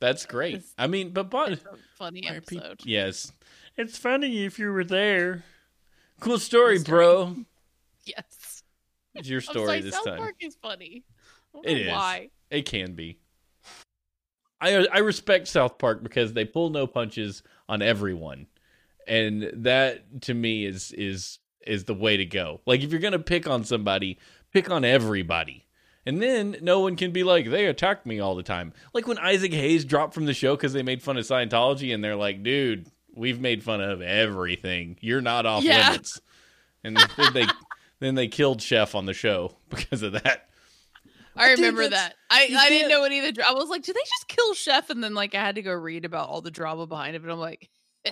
[0.00, 0.54] That's great.
[0.54, 1.56] It's- I mean, but Bono.
[1.96, 2.80] Funny why are peop- episode.
[2.84, 3.32] Yes,
[3.76, 5.44] it's funny if you were there.
[6.20, 6.98] Cool story, Cool story.
[6.98, 7.36] bro.
[8.04, 8.62] Yes.
[9.14, 10.18] It's your story sorry, this South time.
[10.18, 11.04] Park is funny.
[11.62, 11.92] It is.
[11.92, 12.30] Why?
[12.50, 13.18] It can be.
[14.62, 18.46] I uh, I respect South Park because they pull no punches on everyone,
[19.06, 22.60] and that to me is is is the way to go.
[22.66, 24.18] Like if you're gonna pick on somebody,
[24.52, 25.66] pick on everybody,
[26.06, 28.72] and then no one can be like they attacked me all the time.
[28.94, 32.02] Like when Isaac Hayes dropped from the show because they made fun of Scientology, and
[32.02, 34.96] they're like, dude, we've made fun of everything.
[35.00, 35.90] You're not off Yeah.
[35.90, 36.20] limits,
[36.84, 37.46] and then they
[38.00, 40.44] then they killed Chef on the show because of that.
[41.36, 42.16] I remember that's- that.
[42.30, 43.42] I, I can't- didn't know it either.
[43.46, 44.90] I was like, did they just kill Chef?
[44.90, 47.22] And then like I had to go read about all the drama behind it.
[47.22, 47.68] and I'm like,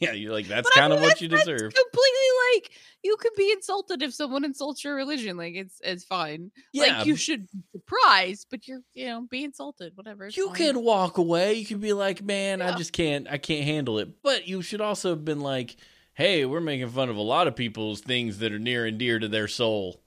[0.00, 1.60] Yeah, you're like that's kind of what you deserve.
[1.72, 2.70] Completely like
[3.02, 5.36] you can be insulted if someone insults your religion.
[5.36, 6.50] Like it's it's fine.
[6.72, 9.92] Yeah, like you should be surprised, but you're you know be insulted.
[9.94, 10.28] Whatever.
[10.28, 10.56] you fine.
[10.56, 11.54] can walk away.
[11.54, 14.22] You can be like, man, I just can't, I can't handle it.
[14.22, 15.76] But you should also have been like,
[16.14, 19.18] hey, we're making fun of a lot of people's things that are near and dear
[19.20, 20.02] to their soul.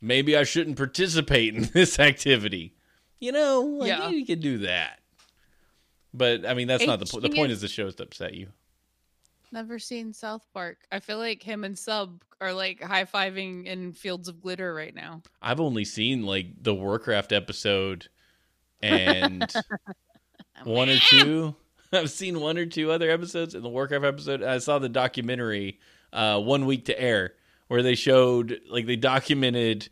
[0.00, 2.74] Maybe I shouldn't participate in this activity.
[3.18, 4.08] You know, like Yeah.
[4.08, 5.00] you could do that.
[6.14, 7.22] But I mean, that's not the point.
[7.22, 8.48] The point is- is the show is to upset you.
[9.52, 10.78] Never seen South Park.
[10.90, 14.94] I feel like him and Sub are like high fiving in fields of glitter right
[14.94, 15.22] now.
[15.40, 18.08] I've only seen like the Warcraft episode
[18.82, 19.50] and
[20.64, 21.54] one or two.
[21.92, 24.42] I've seen one or two other episodes in the Warcraft episode.
[24.42, 25.80] I saw the documentary
[26.12, 27.34] uh, one week to air
[27.68, 29.88] where they showed like they documented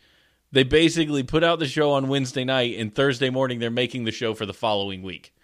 [0.53, 4.13] they basically put out the show on Wednesday night and Thursday morning they're making the
[4.13, 5.35] show for the following week.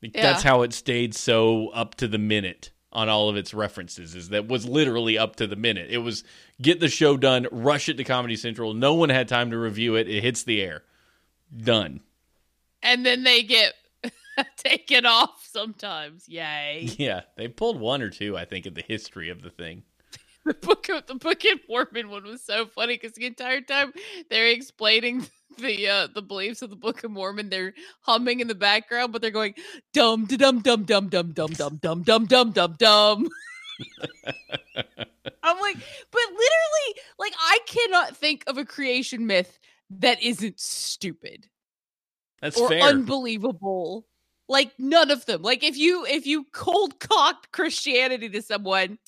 [0.00, 0.22] Yeah.
[0.22, 4.30] That's how it stayed so up to the minute on all of its references is
[4.30, 5.86] that was literally up to the minute.
[5.88, 6.24] It was
[6.60, 8.74] get the show done, rush it to Comedy Central.
[8.74, 10.08] No one had time to review it.
[10.08, 10.82] It hits the air.
[11.56, 12.00] Done.
[12.82, 13.74] And then they get
[14.56, 16.28] taken off sometimes.
[16.28, 16.88] Yay.
[16.98, 19.84] Yeah, they pulled one or two I think in the history of the thing.
[20.48, 23.92] The book of the book of Mormon one was so funny because the entire time
[24.30, 25.26] they're explaining
[25.58, 29.22] the uh the beliefs of the Book of Mormon, they're humming in the background, but
[29.22, 29.54] they're going
[29.92, 33.28] dum dum dum dum dum dum dum dum dum dum dum dum.
[35.42, 35.76] I'm like,
[36.10, 39.58] but literally, like I cannot think of a creation myth
[39.90, 41.46] that isn't stupid.
[42.40, 42.82] That's or fair.
[42.82, 44.06] unbelievable.
[44.48, 45.42] Like none of them.
[45.42, 48.98] Like if you if you cold cocked Christianity to someone,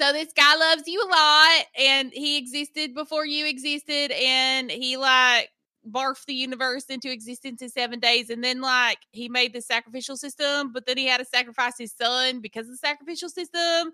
[0.00, 4.96] so this guy loves you a lot and he existed before you existed and he
[4.96, 5.50] like
[5.88, 10.16] barfed the universe into existence in seven days and then like he made the sacrificial
[10.16, 13.92] system but then he had to sacrifice his son because of the sacrificial system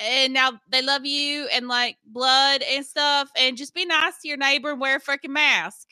[0.00, 4.28] and now they love you and like blood and stuff and just be nice to
[4.28, 5.88] your neighbor and wear a freaking mask.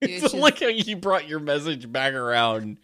[0.00, 0.34] It's just...
[0.34, 2.78] like how you brought your message back around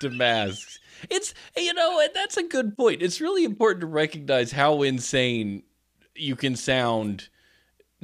[0.00, 3.02] to masks it's you know, and that's a good point.
[3.02, 5.62] It's really important to recognize how insane
[6.14, 7.28] you can sound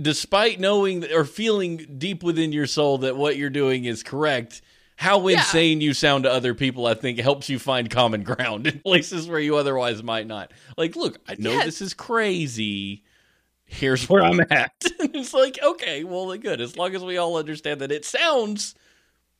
[0.00, 4.62] despite knowing or feeling deep within your soul that what you're doing is correct.
[4.96, 5.86] How insane yeah.
[5.86, 9.40] you sound to other people, I think, helps you find common ground in places where
[9.40, 10.52] you otherwise might not.
[10.76, 11.64] Like, look, I know yes.
[11.64, 13.04] this is crazy.
[13.64, 14.72] Here's where I'm at.
[14.82, 16.60] it's like, okay, well, good.
[16.60, 18.74] As long as we all understand that it sounds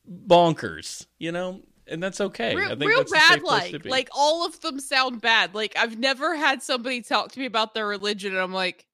[0.09, 1.61] bonkers, you know?
[1.91, 2.55] And that's okay.
[2.55, 5.55] Real, real bad, like like all of them sound bad.
[5.55, 8.87] Like I've never had somebody talk to me about their religion, and I'm like,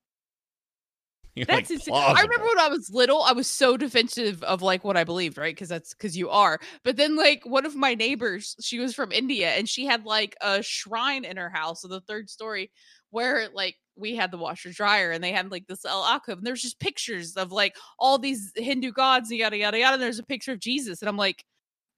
[1.37, 4.85] You're that's like I remember when I was little, I was so defensive of like
[4.85, 5.55] what I believed, right?
[5.55, 6.59] Because that's because you are.
[6.83, 10.35] But then, like one of my neighbors, she was from India, and she had like
[10.41, 12.71] a shrine in her house, so the third story,
[13.11, 16.61] where like we had the washer dryer and they had like this alcove and there's
[16.61, 19.95] just pictures of like all these Hindu gods and yada yada yada.
[19.95, 21.45] And there's a picture of Jesus, and I'm like,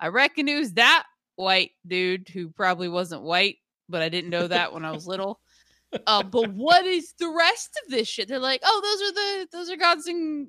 [0.01, 1.05] I reckon it was that
[1.37, 3.57] white dude who probably wasn't white,
[3.89, 5.41] but I didn't know that when I was little.
[6.07, 8.29] Uh, but what is the rest of this shit?
[8.29, 10.49] They're like, oh, those are the those are gods and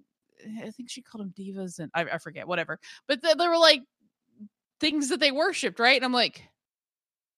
[0.61, 2.79] I think she called them divas and I, I forget, whatever.
[3.07, 3.81] But they, they were like
[4.79, 5.95] things that they worshipped, right?
[5.95, 6.43] And I'm like,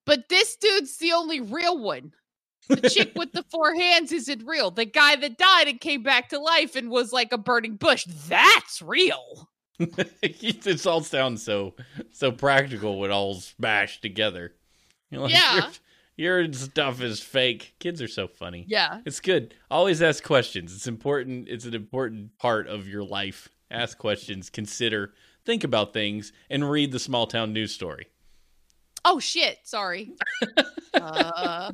[0.06, 2.12] but this dude's the only real one.
[2.68, 4.72] The chick with the four hands isn't real.
[4.72, 8.06] The guy that died and came back to life and was like a burning bush,
[8.28, 9.50] that's real.
[10.22, 11.74] it all sounds so
[12.12, 14.54] so practical when all smashed together.
[15.14, 15.70] Like, yeah.
[16.16, 17.76] Your, your stuff is fake.
[17.80, 18.64] Kids are so funny.
[18.66, 19.02] Yeah.
[19.06, 19.54] It's good.
[19.70, 20.74] Always ask questions.
[20.74, 21.50] It's important.
[21.50, 23.50] It's an important part of your life.
[23.70, 25.12] Ask questions, consider,
[25.46, 28.08] think about things, and read the small town news story.
[29.04, 29.60] Oh shit!
[29.64, 30.14] Sorry.
[30.94, 31.72] uh,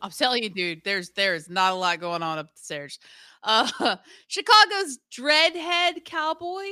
[0.00, 0.82] I'm telling you, dude.
[0.84, 2.98] There's there's not a lot going on up the stairs.
[3.42, 3.68] Uh,
[4.28, 6.66] Chicago's dreadhead cowboy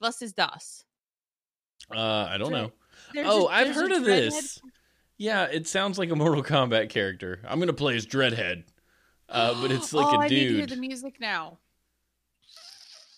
[0.00, 0.84] was ist das?
[1.90, 2.72] Uh, I don't know.
[3.12, 4.60] There's oh, i have heard of this.
[5.16, 7.40] Yeah, it sounds like a Mortal Kombat character.
[7.46, 8.64] I'm gonna play as Dreadhead,
[9.28, 10.38] uh, but it's like oh, a I dude.
[10.38, 11.58] Need to hear the music now.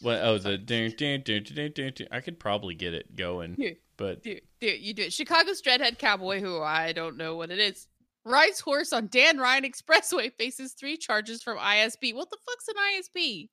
[0.02, 0.20] What?
[0.22, 2.08] Oh, the dun, dun, dun, dun, dun, dun.
[2.10, 5.12] I could probably get it going, dude, but dude, dude, you do it.
[5.12, 7.86] Chicago's Dreadhead Cowboy, who I don't know what it is,
[8.24, 12.14] rides horse on Dan Ryan Expressway, faces three charges from ISP.
[12.14, 13.48] What the fuck's an ISP?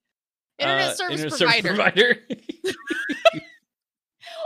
[0.60, 1.68] Internet uh, service internet provider.
[1.68, 2.26] Service
[2.64, 2.76] provider.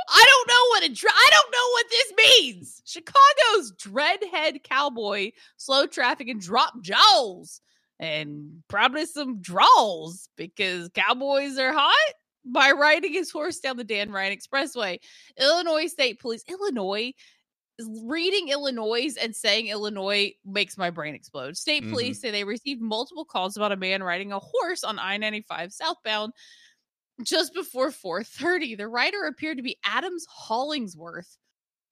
[0.09, 2.81] I don't know what a dr- I don't know what this means.
[2.85, 7.59] Chicago's dreadhead cowboy, slow traffic and drop jaws,
[7.99, 12.13] and probably some draws because cowboys are hot
[12.45, 14.99] by riding his horse down the Dan Ryan Expressway.
[15.37, 17.13] Illinois State Police, Illinois
[18.03, 21.55] reading Illinois and saying Illinois makes my brain explode.
[21.55, 21.91] State mm-hmm.
[21.91, 26.33] police say they received multiple calls about a man riding a horse on I-95 southbound
[27.23, 28.77] just before 4:30.
[28.77, 31.37] The rider appeared to be Adams Hollingsworth.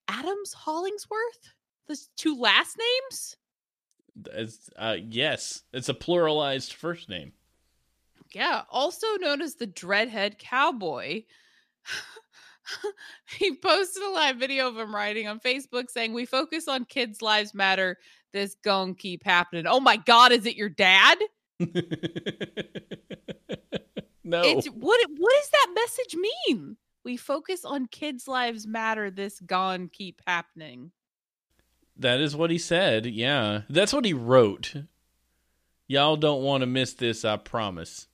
[0.08, 1.52] Adams Hollingsworth?
[1.88, 3.36] The two last names?
[4.32, 7.32] It's, uh, yes, it's a pluralized first name.
[8.34, 11.24] Yeah, also known as the Dreadhead Cowboy.
[13.38, 17.22] he posted a live video of him writing on Facebook saying, We focus on kids'
[17.22, 17.98] lives matter.
[18.32, 19.66] This gon' keep happening.
[19.66, 21.18] Oh my God, is it your dad?
[21.58, 21.68] no.
[24.42, 26.76] It's, what, what does that message mean?
[27.04, 29.10] We focus on kids' lives matter.
[29.10, 30.90] This gon' keep happening.
[31.96, 33.06] That is what he said.
[33.06, 33.62] Yeah.
[33.70, 34.74] That's what he wrote.
[35.88, 38.08] Y'all don't want to miss this, I promise.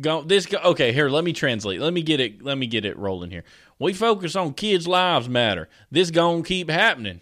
[0.00, 1.80] Go this go okay, here, let me translate.
[1.80, 3.44] Let me get it let me get it rolling here.
[3.78, 5.68] We focus on kids' lives matter.
[5.90, 7.20] This gon' keep happening.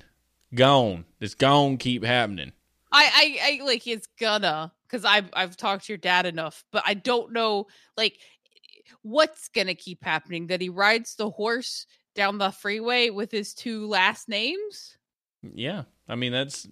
[0.55, 1.05] Gone.
[1.19, 2.53] This gon' keep happening.
[2.91, 6.83] I, I, I like it's gonna because I've I've talked to your dad enough, but
[6.87, 7.67] I don't know
[7.97, 8.19] like
[9.03, 10.47] what's gonna keep happening.
[10.47, 14.97] That he rides the horse down the freeway with his two last names.
[15.43, 16.67] Yeah, I mean that's.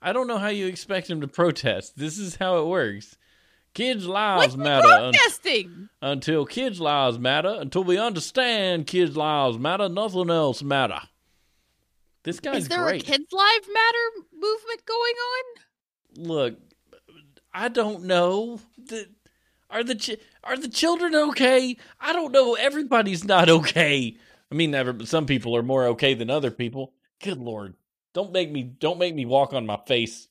[0.00, 1.96] I don't know how you expect him to protest.
[1.96, 3.16] This is how it works.
[3.74, 7.56] Kids' lives What's matter un- until kids' lives matter.
[7.60, 11.00] Until we understand kids' lives matter, nothing else matter.
[12.24, 13.02] This guy's Is there great.
[13.02, 15.44] a kids' lives matter movement going on?
[16.28, 16.58] Look,
[17.54, 18.60] I don't know.
[18.76, 19.08] The,
[19.70, 21.76] are the chi- are the children okay?
[21.98, 22.54] I don't know.
[22.54, 24.16] Everybody's not okay.
[24.50, 25.06] I mean, never.
[25.06, 26.92] Some people are more okay than other people.
[27.22, 27.74] Good lord,
[28.12, 30.28] don't make me don't make me walk on my face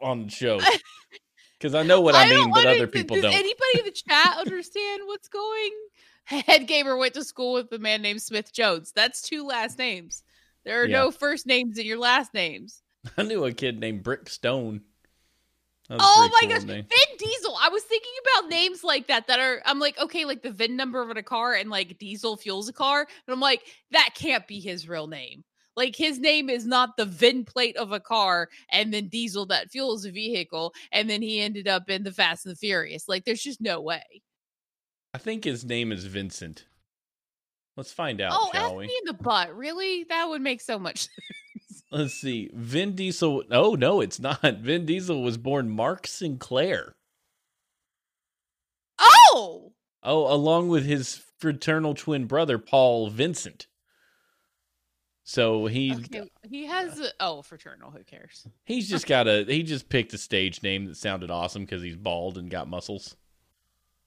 [0.00, 0.60] on the show
[1.58, 3.32] because I know what I, don't mean, but other people does don't.
[3.34, 5.70] anybody in the chat understand what's going?
[6.24, 8.92] Head gamer went to school with a man named Smith Jones.
[8.94, 10.22] That's two last names.
[10.64, 10.98] There are Yeah.
[10.98, 12.82] no first names in your last names.
[13.16, 14.82] I knew a kid named Brick Stone.
[15.88, 16.84] That was a Oh my cool gosh, name.
[16.84, 17.56] Vin Diesel.
[17.62, 19.62] I was thinking about names like that that are.
[19.64, 22.74] I'm like, okay, like the VIN number of a car and like Diesel fuels a
[22.74, 25.44] car, and I'm like, that can't be his real name.
[25.78, 29.70] Like his name is not the VIN plate of a car and then Diesel that
[29.70, 33.08] fuels a vehicle, and then he ended up in the Fast and the Furious.
[33.08, 34.02] Like, there's just no way.
[35.14, 36.64] I think his name is Vincent.
[37.76, 38.88] Let's find out, oh, shall ask we?
[38.88, 39.56] me in the butt.
[39.56, 40.04] Really?
[40.08, 40.98] That would make so much
[41.68, 41.82] sense.
[41.92, 42.50] Let's see.
[42.52, 43.44] Vin Diesel.
[43.52, 44.42] Oh no, it's not.
[44.60, 46.96] Vin Diesel was born Mark Sinclair.
[48.98, 53.67] Oh, Oh, along with his fraternal twin brother Paul Vincent.
[55.28, 56.22] So he okay.
[56.48, 57.90] He has a oh fraternal.
[57.90, 58.46] Who cares?
[58.64, 61.96] he's just got a he just picked a stage name that sounded awesome because he's
[61.96, 63.14] bald and got muscles.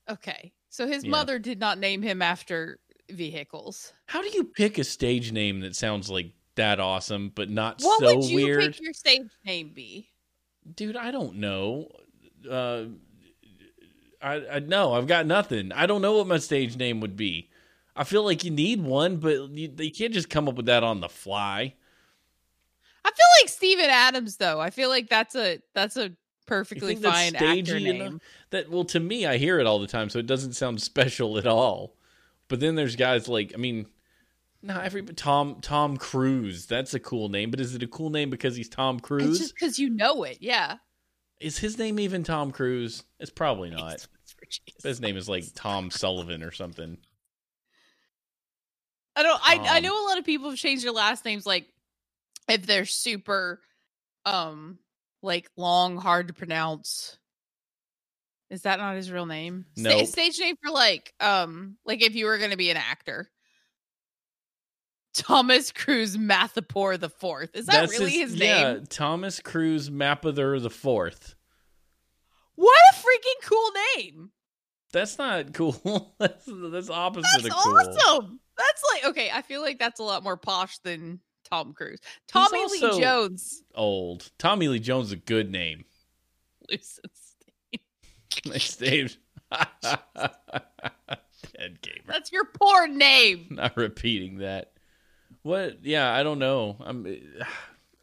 [0.09, 1.11] Okay, so his Yeah.
[1.11, 2.79] mother did not name him after
[3.11, 3.93] vehicles.
[4.07, 7.99] How do you pick a stage name that sounds like that awesome but not What
[7.99, 8.73] so would you weird?
[8.73, 10.09] pick your stage name be?
[10.75, 11.89] Dude, I don't know.
[12.49, 12.85] Uh
[14.23, 15.71] I I no, I've got nothing.
[15.71, 17.50] I don't know what my stage name would be.
[17.95, 20.83] I feel like you need one, but you, you can't just come up with that
[20.83, 21.75] on the fly.
[23.03, 24.59] I feel like Steven Adams though.
[24.59, 26.11] I feel like that's a that's a
[26.45, 28.01] perfectly fine actor name.
[28.01, 28.21] enough?
[28.51, 31.37] That well, to me, I hear it all the time, so it doesn't sound special
[31.37, 31.95] at all.
[32.47, 33.87] But then there's guys like, I mean,
[34.61, 36.65] no, every Tom Tom Cruise.
[36.67, 39.39] That's a cool name, but is it a cool name because he's Tom It's Cruise?
[39.39, 40.37] just because you know it.
[40.41, 40.77] Yeah.
[41.39, 43.03] Is his name even Tom Cruise?
[43.19, 43.93] It's probably not.
[43.93, 44.07] It's-
[44.67, 44.83] it's.
[44.83, 46.97] His name is like Tom Sullivan or something.
[49.15, 49.39] I don't.
[49.43, 51.67] I I Um, know a lot of people have changed their last names, like
[52.49, 53.61] if they're super,
[54.25, 54.79] um,
[55.21, 57.17] like long, hard to pronounce.
[58.49, 59.65] Is that not his real name?
[59.77, 60.07] Sta- Nope.
[60.07, 63.29] stage name for like, um, like if you were going to be an actor.
[65.13, 67.49] Thomas Cruise Mapother the Fourth.
[67.53, 68.85] Is that That's really his, Yeah, name?
[68.87, 71.35] Thomas Cruise Mapother the Fourth.
[72.55, 74.31] What a freaking cool name!
[74.93, 76.13] That's not cool.
[76.19, 77.73] that's that's opposite That's of cool.
[77.75, 78.39] That's awesome.
[78.57, 79.31] That's like okay.
[79.33, 81.99] I feel like that's a lot more posh than Tom Cruise.
[82.27, 83.63] Tommy Lee Jones.
[83.75, 85.85] Old Tommy Lee Jones is a good name.
[86.69, 86.99] Lucius.
[88.45, 89.09] Nice name.
[89.81, 89.99] Dead
[91.81, 92.05] gamer.
[92.07, 93.47] That's your poor name.
[93.51, 94.71] Not repeating that.
[95.43, 95.83] What?
[95.83, 96.77] Yeah, I don't know.
[96.79, 97.05] I'm.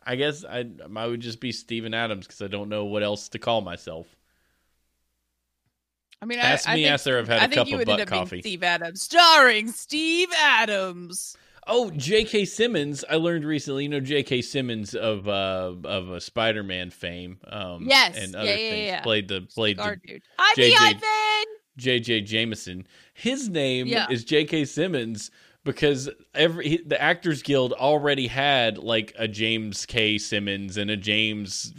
[0.06, 0.64] I guess I
[0.96, 4.06] I would just be Steven Adams because I don't know what else to call myself.
[6.20, 7.78] I mean, Ask I, I me think, after I've had I a cup you of
[7.78, 8.40] would butt end up being coffee.
[8.40, 11.36] Steve Adams, starring Steve Adams.
[11.70, 12.46] Oh, J.K.
[12.46, 13.04] Simmons.
[13.10, 13.82] I learned recently.
[13.84, 14.40] You know J.K.
[14.42, 17.38] Simmons of uh of a Spider-Man fame.
[17.46, 18.16] Um, Yes.
[18.16, 18.86] and Yeah, other yeah, things.
[18.86, 19.00] yeah.
[19.02, 20.22] Played the played the Cigar dude.
[20.38, 21.44] Hi, JJ the Ivan.
[21.76, 22.20] J.J.
[22.22, 22.86] Jameson.
[23.14, 24.06] His name Yeah.
[24.10, 24.64] is J.K.
[24.64, 25.30] Simmons
[25.64, 30.16] because every the Actors Guild already had like a James K.
[30.18, 31.74] Simmons and a James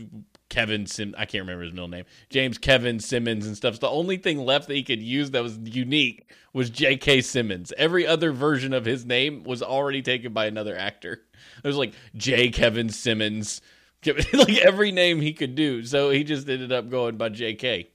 [0.49, 1.15] Kevin Sim.
[1.17, 2.05] I can't remember his middle name.
[2.29, 3.75] James Kevin Simmons and stuff.
[3.75, 7.21] So the only thing left that he could use that was unique was J.K.
[7.21, 7.71] Simmons.
[7.77, 11.21] Every other version of his name was already taken by another actor.
[11.63, 12.49] It was like J.
[12.49, 13.61] Kevin Simmons.
[14.05, 15.83] like every name he could do.
[15.83, 17.89] So he just ended up going by J.K.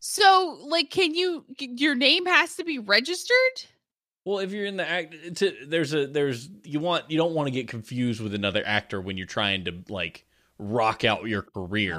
[0.00, 1.44] So, like, can you?
[1.58, 3.64] Your name has to be registered.
[4.24, 7.46] Well, if you're in the act, to, there's a there's you want you don't want
[7.46, 10.26] to get confused with another actor when you're trying to like
[10.58, 11.94] rock out your career.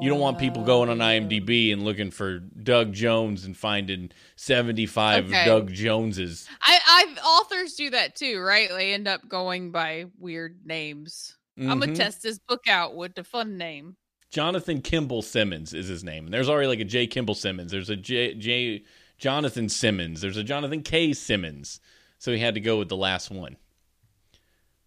[0.00, 1.04] you don't want people going on Oh.
[1.04, 5.44] IMDb and looking for Doug Jones and finding 75 Okay.
[5.44, 6.48] Doug Joneses.
[6.60, 8.68] I, I authors do that too, right?
[8.68, 11.36] They end up going by weird names.
[11.58, 11.96] I'm gonna Mhm.
[11.96, 13.96] test this book out with the fun name.
[14.30, 16.24] Jonathan Kimball Simmons is his name.
[16.24, 17.06] And there's already like a J.
[17.06, 17.70] Kimball Simmons.
[17.70, 18.34] There's a J.
[18.34, 18.84] J.
[19.18, 20.20] Jonathan Simmons.
[20.20, 21.12] There's a Jonathan K.
[21.12, 21.80] Simmons.
[22.18, 23.56] So he had to go with the last one.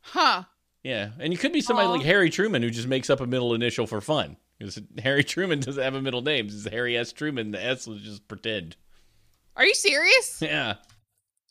[0.01, 0.43] Huh.
[0.83, 1.11] Yeah.
[1.19, 1.91] And you could be somebody Aw.
[1.91, 4.37] like Harry Truman who just makes up a middle initial for fun.
[4.59, 6.47] Because Harry Truman doesn't have a middle name.
[6.47, 7.13] It's Harry S.
[7.13, 7.51] Truman.
[7.51, 8.75] The S was just pretend.
[9.55, 10.41] Are you serious?
[10.41, 10.75] Yeah.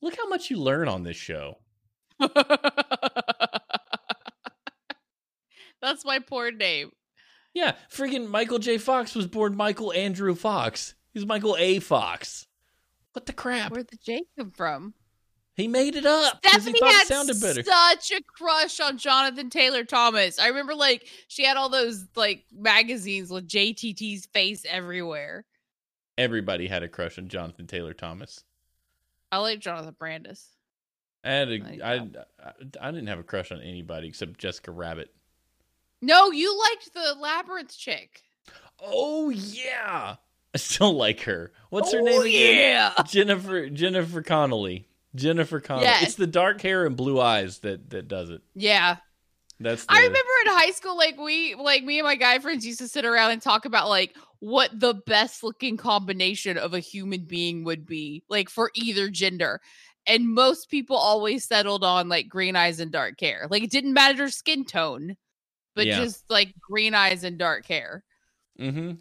[0.00, 1.58] Look how much you learn on this show.
[5.80, 6.92] That's my poor name.
[7.54, 7.72] Yeah.
[7.92, 8.78] Friggin' Michael J.
[8.78, 10.94] Fox was born Michael Andrew Fox.
[11.12, 11.78] He's Michael A.
[11.78, 12.46] Fox.
[13.12, 13.72] What the crap?
[13.72, 14.94] Where'd the J come from?
[15.54, 17.62] He made it up because he thought had it sounded better.
[17.62, 20.38] such a crush on Jonathan Taylor Thomas.
[20.38, 25.44] I remember like she had all those like magazines with JTT's face everywhere.
[26.16, 28.44] Everybody had a crush on Jonathan Taylor Thomas.
[29.30, 30.46] I like Jonathan Brandis.
[31.24, 34.70] I had a, Like I, I, I didn't have a crush on anybody except Jessica
[34.72, 35.12] Rabbit.
[36.00, 38.22] No, you liked the labyrinth chick.
[38.80, 40.16] Oh yeah,
[40.54, 41.52] I still like her.
[41.70, 42.56] What's her Oh, name again?
[42.96, 43.02] Yeah.
[43.04, 44.88] Jennifer Jennifer Connelly.
[45.14, 45.86] Jennifer Connelly.
[45.86, 46.02] Yes.
[46.02, 48.42] It's the dark hair and blue eyes that that does it.
[48.54, 48.96] Yeah.
[49.60, 52.66] That's the, I remember in high school, like we, like me and my guy friends
[52.66, 56.80] used to sit around and talk about like what the best looking combination of a
[56.80, 59.60] human being would be, like for either gender.
[60.04, 63.46] And most people always settled on like green eyes and dark hair.
[63.50, 65.16] Like it didn't matter skin tone,
[65.76, 66.00] but Yeah.
[66.00, 68.02] just like green eyes and dark hair
[68.58, 68.92] Mm-hmm.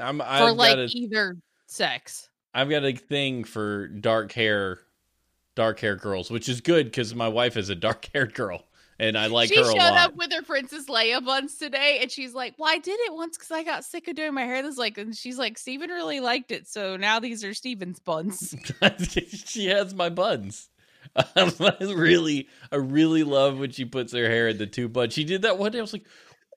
[0.00, 1.36] I'm for I've like got a either
[1.66, 2.28] sex.
[2.54, 4.78] I've got a thing for dark hair,
[5.56, 8.62] dark hair girls, which is good because my wife is a dark haired girl,
[9.00, 12.10] and I like she her a showed up with her Princess Leia buns today, and
[12.12, 14.62] she's like, "Well, I did it once because I got sick of doing my hair."
[14.62, 18.54] This like, and she's like, "Steven really liked it, so now these are Steven's buns."
[19.28, 20.68] she has my buns.
[21.36, 21.50] I
[21.80, 25.14] really, I really love when she puts her hair in the two buns.
[25.14, 25.78] She did that one day.
[25.78, 26.06] I was like,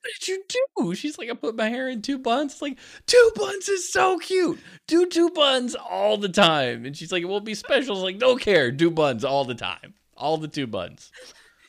[0.00, 0.44] "What did you
[0.76, 3.92] do?" She's like, "I put my hair in two buns." It's like two buns is
[3.92, 4.58] so cute.
[4.86, 6.86] Do two buns all the time.
[6.86, 8.70] And she's like, "It won't be special." I was like, "Don't care.
[8.70, 9.94] Do buns all the time.
[10.16, 11.10] All the two buns."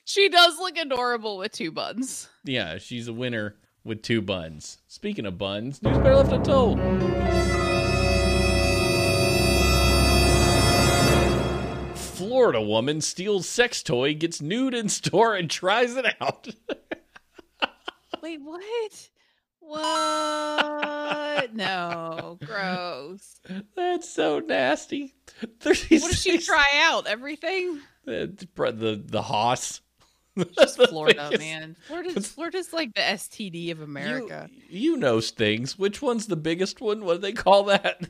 [0.05, 2.29] She does look adorable with two buns.
[2.43, 4.77] Yeah, she's a winner with two buns.
[4.87, 6.79] Speaking of buns, news better left untold.
[11.95, 16.49] Florida woman steals sex toy, gets nude in store, and tries it out.
[18.21, 19.09] Wait, what?
[19.59, 21.53] What?
[21.53, 23.39] no, gross.
[23.75, 25.13] That's so nasty.
[25.59, 27.07] 36, What did she try out?
[27.07, 27.79] Everything?
[28.05, 29.81] The the, the hoss.
[30.57, 31.75] Just Florida, man.
[31.87, 34.49] Florida's, Florida's like the STD of America.
[34.69, 35.77] You, you know things.
[35.77, 37.03] Which one's the biggest one?
[37.03, 38.09] What do they call that?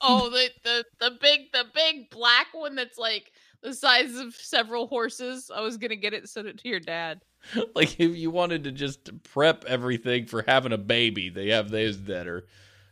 [0.00, 4.86] Oh, the, the the big the big black one that's like the size of several
[4.86, 5.50] horses.
[5.54, 7.20] I was gonna get it, send it to your dad.
[7.74, 12.04] like if you wanted to just prep everything for having a baby, they have those
[12.04, 12.46] that are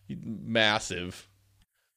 [0.08, 1.28] massive,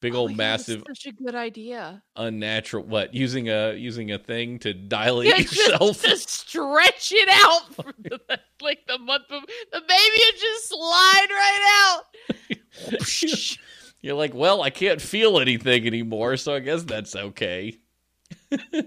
[0.01, 2.03] big Oh old my God, massive, such a good idea.
[2.15, 2.83] unnatural.
[2.85, 6.01] What using a using a thing to dilate Yeah, yourself?
[6.01, 8.19] just to stretch it out for the,
[8.61, 12.03] like the month of the baby would just slide right out.
[14.01, 17.79] You're like, well, I can't feel anything anymore, so I guess that's okay.
[18.51, 18.81] Oh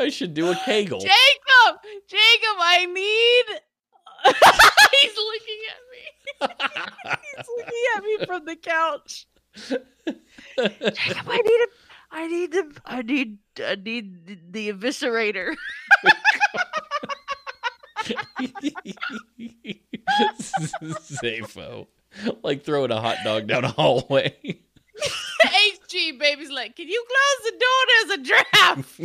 [0.00, 1.00] I should do a Kegel.
[1.00, 3.44] Jacob, Jacob, I need.
[5.00, 6.02] He's looking at me.
[7.36, 9.26] He's looking at me from the couch.
[10.56, 11.66] Jacob, I need a.
[12.12, 12.80] I need the.
[12.84, 13.38] I need.
[13.62, 15.54] I need the, the eviscerator.
[20.40, 21.86] Zafo.
[22.42, 24.60] Like throwing a hot dog down a hallway.
[25.00, 27.86] HG baby's like, can you close the door?
[27.88, 29.00] There's a draft.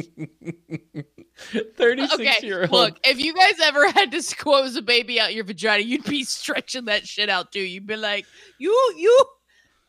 [1.77, 2.71] 36 Okay, year old.
[2.71, 6.23] look, if you guys ever had to squeeze a baby out your vagina, you'd be
[6.23, 7.61] stretching that shit out too.
[7.61, 8.25] You'd be like,
[8.57, 9.25] you, you.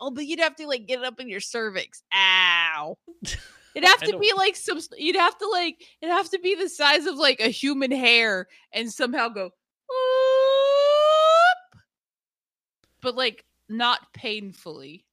[0.00, 2.02] Oh, but you'd have to like get it up in your cervix.
[2.12, 2.98] Ow.
[3.74, 4.78] It'd have to be like some.
[4.98, 5.82] You'd have to like.
[6.02, 9.46] It'd have to be the size of like a human hair, and somehow go.
[9.46, 9.52] "Oop,"
[13.00, 15.05] But like not painfully.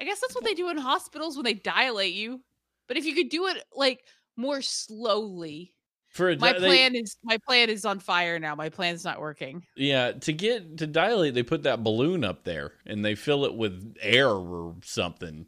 [0.00, 2.40] I guess that's what they do in hospitals when they dilate you.
[2.88, 4.00] But if you could do it like
[4.36, 5.74] more slowly,
[6.08, 8.54] For a my di- they- plan is my plan is on fire now.
[8.54, 9.62] My plan's not working.
[9.76, 13.54] yeah, to get to dilate, they put that balloon up there and they fill it
[13.54, 15.46] with air or something.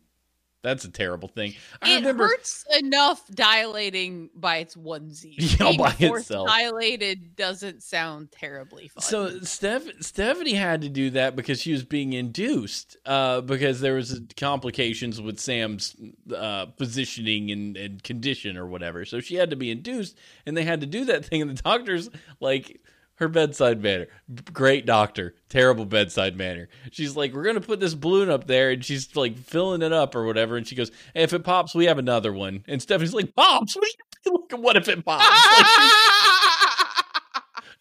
[0.63, 1.55] That's a terrible thing.
[1.81, 5.35] I it remember hurts enough dilating by its onesie.
[5.53, 6.49] Yeah, Being by itself.
[6.49, 9.03] Dilated doesn't sound terribly fun.
[9.03, 13.95] So Steph, Stephanie had to do that because she was being induced uh, because there
[13.95, 15.97] was complications with Sam's
[16.35, 19.05] uh, positioning and, and condition or whatever.
[19.05, 21.43] So she had to be induced, and they had to do that thing.
[21.43, 22.09] And the doctors
[22.41, 22.81] like
[23.23, 24.09] her bedside manner,
[24.53, 26.69] great doctor, terrible bedside manner.
[26.91, 30.15] She's like, "We're gonna put this balloon up there," and she's like filling it up
[30.15, 30.57] or whatever.
[30.57, 33.77] And she goes, hey, "If it pops, we have another one." And Stephanie's like, "Pops?
[33.77, 33.89] What,
[34.27, 35.25] look, what if it pops?"
[35.59, 35.67] Like,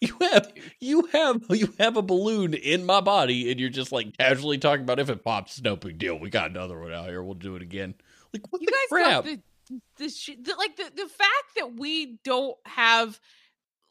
[0.00, 4.16] you have you have you have a balloon in my body and you're just like
[4.16, 7.22] casually talking about if it pops no big deal we got another one out here
[7.22, 7.94] we'll do it again
[8.32, 9.40] like what you the guys crap the
[9.98, 13.20] the, sh- the like the the fact that we don't have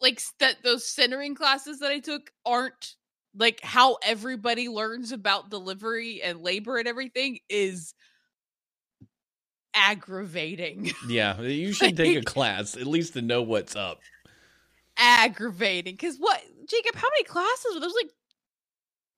[0.02, 2.96] like that those centering classes that I took aren't
[3.36, 7.94] like how everybody learns about delivery and labor and everything is
[9.74, 10.92] aggravating.
[11.08, 14.00] yeah you should take a class at least to know what's up
[14.98, 16.96] aggravating because what Jacob?
[16.96, 17.94] How many classes were those?
[17.96, 18.12] Like,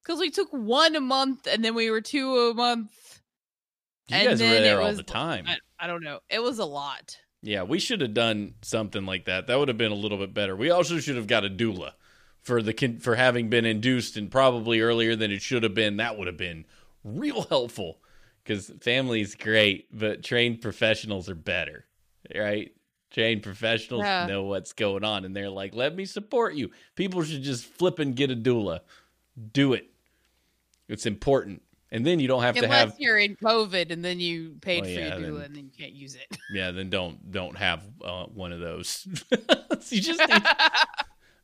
[0.04, 2.92] because we took one a month and then we were two a month.
[4.08, 6.20] you And guys were there all was- the time I, I don't know.
[6.30, 7.18] It was a lot.
[7.44, 9.46] Yeah we should have done something like that.
[9.48, 10.56] That would have been a little bit better.
[10.56, 11.92] We also should have got a doula
[12.42, 15.98] for the for having been induced and probably earlier than it should have been.
[15.98, 16.66] That would have been
[17.04, 18.00] real helpful
[18.44, 21.86] because family's great but trained professionals are better
[22.36, 22.72] right?
[23.12, 24.26] Trained professionals Yeah.
[24.26, 26.72] know what's going on and they're like let me support you.
[26.96, 28.80] People should just flip and get a doula.
[29.52, 29.90] Do it.
[30.88, 31.62] It's important
[31.94, 34.82] and then you don't have to Unless have you're in COVID and then you paid
[34.84, 36.38] Well, for yeah, your doula then- and then you can't use it.
[36.52, 39.08] yeah then don't don't have uh, one of those
[39.90, 40.44] you just need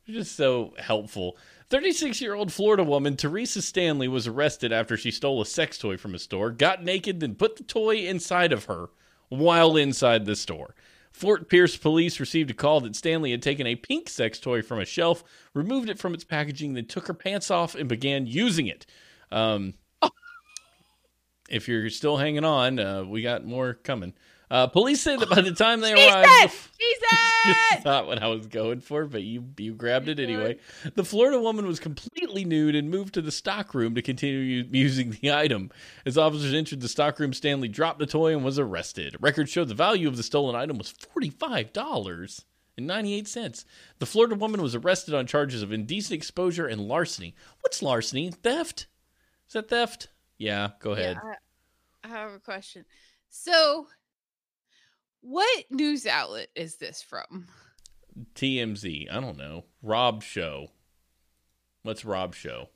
[0.06, 1.36] just so helpful.
[1.70, 5.96] 36 year old Florida woman Teresa Stanley was arrested after she stole a sex toy
[5.96, 8.90] from a store, got naked, then put the toy inside of her
[9.28, 10.74] while inside the store.
[11.12, 14.80] Fort Pierce police received a call that Stanley had taken a pink sex toy from
[14.80, 15.22] a shelf,
[15.54, 18.86] removed it from its packaging, then took her pants off and began using it.
[19.32, 19.74] Um,
[21.50, 24.14] if you're still hanging on, uh, we got more coming.
[24.50, 26.28] Uh, police say that by the time they She arrived,
[27.72, 30.58] That's not what I was going for, but you you grabbed it anyway.
[30.96, 35.32] The Florida woman was completely nude and moved to the stockroom to continue using the
[35.32, 35.70] item.
[36.04, 39.16] As officers entered the stockroom, Stanley dropped the toy and was arrested.
[39.20, 42.44] Records showed the value of the stolen item was forty five dollars
[42.76, 43.64] and ninety eight cents.
[44.00, 47.36] The Florida woman was arrested on charges of indecent exposure and larceny.
[47.60, 48.32] What's larceny?
[48.32, 48.88] Theft?
[49.46, 50.08] Is that theft?
[50.40, 51.18] Yeah, go ahead.
[51.22, 51.34] Yeah,
[52.02, 52.86] I, I have a question.
[53.28, 53.86] So,
[55.20, 57.46] what news outlet is this from?
[58.34, 59.12] TMZ.
[59.12, 59.66] I don't know.
[59.82, 60.68] Rob show.
[61.82, 62.70] What's Rob show?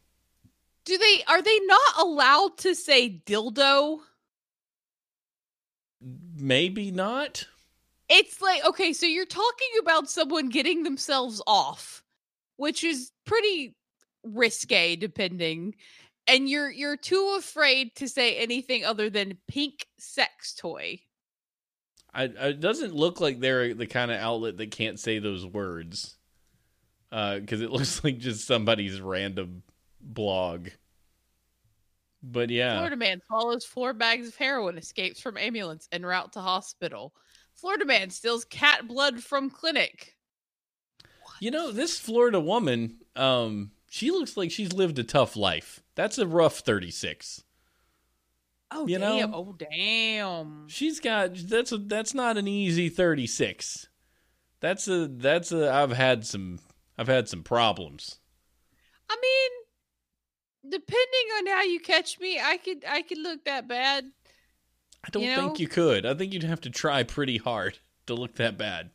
[0.84, 4.00] Do they are they not allowed to say dildo?
[6.36, 7.46] Maybe not.
[8.10, 12.04] It's like okay, so you're talking about someone getting themselves off,
[12.56, 13.74] which is pretty
[14.22, 15.74] risque depending
[16.26, 21.00] and you're you're too afraid to say anything other than pink sex toy.
[22.12, 26.16] I, it doesn't look like they're the kind of outlet that can't say those words.
[27.10, 29.62] Because it looks like just somebody's random
[30.00, 30.68] blog.
[32.22, 36.40] But yeah, Florida man swallows four bags of heroin, escapes from ambulance en route to
[36.40, 37.12] hospital.
[37.54, 40.14] Florida man steals cat blood from clinic.
[41.40, 42.96] you know this Florida woman.
[43.14, 45.83] Um, she looks like she's lived a tough life.
[45.94, 47.42] That's a rough thirty-six.
[48.70, 49.30] Oh You damn!
[49.30, 49.36] know?
[49.36, 50.68] Oh damn!
[50.68, 53.88] She's got that's a that's not an easy thirty-six.
[54.60, 56.58] That's a that's a I've had some
[56.98, 58.18] I've had some problems.
[59.08, 64.10] I mean, depending on how you catch me, I could I could look that bad.
[65.04, 66.06] I don't You think you could.
[66.06, 68.90] I think you'd have to try pretty hard to look that bad.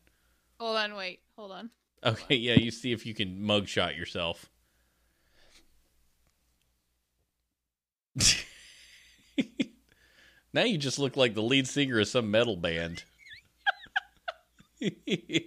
[0.60, 1.70] Hold on, wait, hold on.
[2.04, 4.50] Okay, yeah, you see if you can mugshot yourself.
[10.54, 13.04] now you just look like the lead singer of some metal band.
[14.80, 15.42] you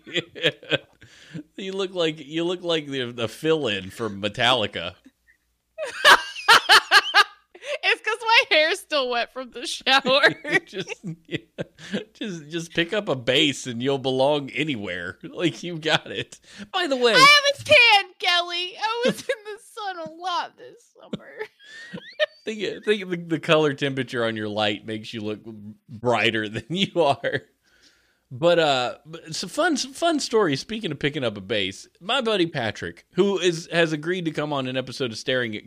[1.72, 4.94] look like you look like the the fill-in for Metallica.
[8.53, 10.61] it's because my hair's still wet from the shower.
[10.66, 10.94] just
[11.26, 11.38] yeah,
[12.14, 15.18] just just pick up a bass and you'll belong anywhere.
[15.22, 16.38] Like you got it.
[16.72, 18.76] By the way, I have a tan, Kelly.
[18.78, 21.32] I was in the sun a lot this summer.
[22.44, 25.40] think think the, the color temperature on your light makes you look
[25.88, 27.42] brighter than you are.
[28.30, 28.94] But uh,
[29.26, 30.57] it's a fun fun story.
[30.57, 34.53] Speaking of picking up a bass, my buddy Patrick, who is has agreed to come
[34.53, 35.64] on an episode of Staring at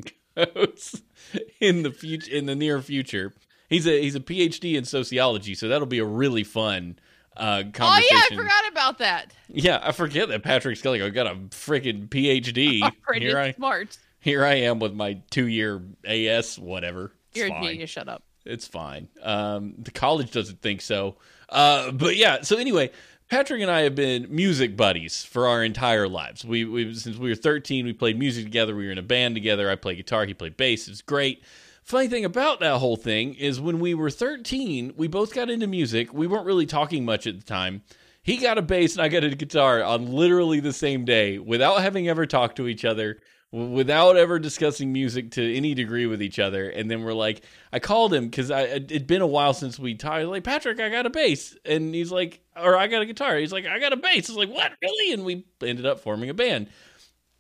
[1.60, 3.34] In the future, in the near future,
[3.70, 7.00] He's a he's a PhD in sociology, so that'll be a really fun
[7.36, 7.82] uh, conversation.
[7.82, 9.34] Oh yeah, I forgot about that.
[9.48, 12.82] Yeah, I forget that Patrick Skelly got a freaking PhD.
[13.02, 13.98] Pretty here I smart.
[14.20, 17.12] here I am with my two year AS whatever.
[17.32, 17.64] It's You're fine.
[17.64, 17.90] a genius.
[17.90, 18.24] Shut up.
[18.46, 19.08] It's fine.
[19.24, 21.16] Um, the college doesn't think so.
[21.50, 22.42] Uh, but yeah.
[22.42, 22.92] So anyway,
[23.30, 26.46] Patrick and I have been music buddies for our entire lives.
[26.46, 28.76] We we since we were 13, we played music together.
[28.76, 29.70] We were in a band together.
[29.70, 30.26] I played guitar.
[30.26, 30.88] He played bass.
[30.88, 31.44] It's great.
[31.84, 35.68] Funny thing about that whole thing is when we were 13, we both got into
[35.68, 36.14] music.
[36.14, 37.84] We weren't really talking much at the time.
[38.24, 41.82] He got a bass and I got a guitar on literally the same day without
[41.82, 43.20] having ever talked to each other,
[43.56, 46.70] without ever discussing music to any degree with each other.
[46.70, 47.42] And then we're like,
[47.72, 50.26] I called him because I it'd been a while since we talked.
[50.26, 51.56] Like, Patrick, I got a bass.
[51.64, 53.38] And he's like, or I got a guitar.
[53.38, 54.30] He's like, I got a bass.
[54.30, 55.14] I was like, what, really?
[55.14, 56.68] And we ended up forming a band.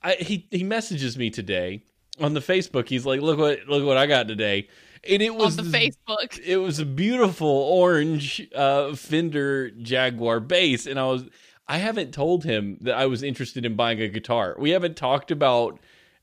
[0.01, 1.83] I, he, he messages me today
[2.21, 2.87] on the Facebook.
[2.87, 4.69] He's like, look what, look what I got today.
[5.09, 6.39] And it was on the Facebook.
[6.39, 11.25] it was a beautiful orange uh, Fender Jaguar bass, and I was
[11.67, 14.55] I haven't told him that I was interested in buying a guitar.
[14.57, 15.79] We haven't talked about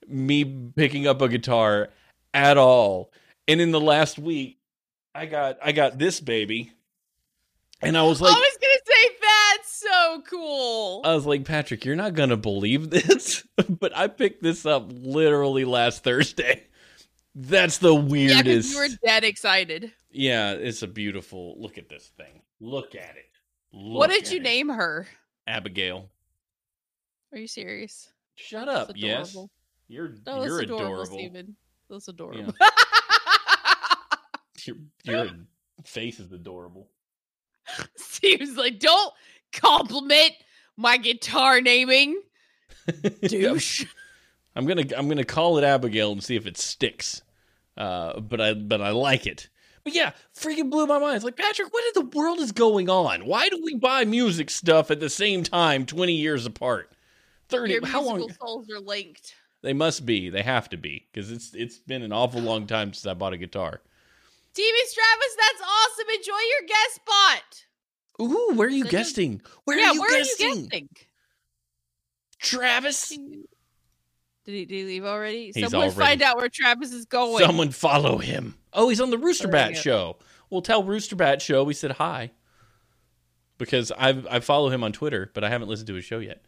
[0.08, 0.44] me
[0.76, 1.90] picking up a guitar
[2.34, 3.12] at all.
[3.48, 4.58] And in the last week,
[5.14, 6.72] I got I got this baby,
[7.82, 11.02] and I was like, I was gonna say that's so cool.
[11.04, 15.64] I was like, Patrick, you're not gonna believe this, but I picked this up literally
[15.64, 16.64] last Thursday.
[17.34, 18.72] That's the yeah, weirdest.
[18.72, 19.92] you were dead excited.
[20.10, 21.56] Yeah, it's a beautiful.
[21.58, 22.42] Look at this thing.
[22.60, 23.30] Look at it.
[23.70, 24.42] what did you it.
[24.42, 25.06] name her?
[25.46, 26.08] Abigail.
[27.32, 28.10] Are you serious?
[28.34, 28.92] Shut up.
[28.94, 29.50] Yes, adorable.
[29.92, 31.06] You're was you're adorable, adorable.
[31.06, 31.56] Steven.
[31.90, 32.54] That's adorable.
[34.64, 35.28] Your your
[35.84, 36.88] face is adorable.
[37.96, 39.12] Steven's like, don't
[39.52, 40.32] compliment
[40.76, 42.20] my guitar naming,
[43.22, 43.84] douche.
[44.54, 47.22] I'm gonna I'm gonna call it Abigail and see if it sticks.
[47.76, 49.48] Uh, but I but I like it.
[49.84, 51.16] But yeah, freaking blew my mind.
[51.16, 53.26] It's like Patrick, what in the world is going on?
[53.26, 56.92] Why do we buy music stuff at the same time, twenty years apart?
[57.48, 57.72] Thirty.
[57.74, 58.32] Your how musical long?
[58.34, 59.34] souls are linked.
[59.62, 60.28] They must be.
[60.28, 63.32] They have to be because it's it's been an awful long time since I bought
[63.32, 63.80] a guitar.
[64.54, 66.06] Demis Travis, that's awesome.
[66.14, 67.64] Enjoy your guest spot.
[68.20, 69.40] Ooh, where are you They just- guesting?
[69.64, 70.46] Where yeah, are you where guesting?
[70.46, 70.88] are you guessing?
[72.38, 73.08] Travis.
[73.08, 75.52] Did he, did he leave already?
[75.54, 77.44] He's Someone already- find out where Travis is going.
[77.44, 78.56] Someone follow him.
[78.72, 80.16] Oh, he's on the Rooster There we Bat show.
[80.50, 82.32] We'll tell Rooster Bat show we said hi.
[83.58, 86.44] Because I I follow him on Twitter, but I haven't listened to his show yet.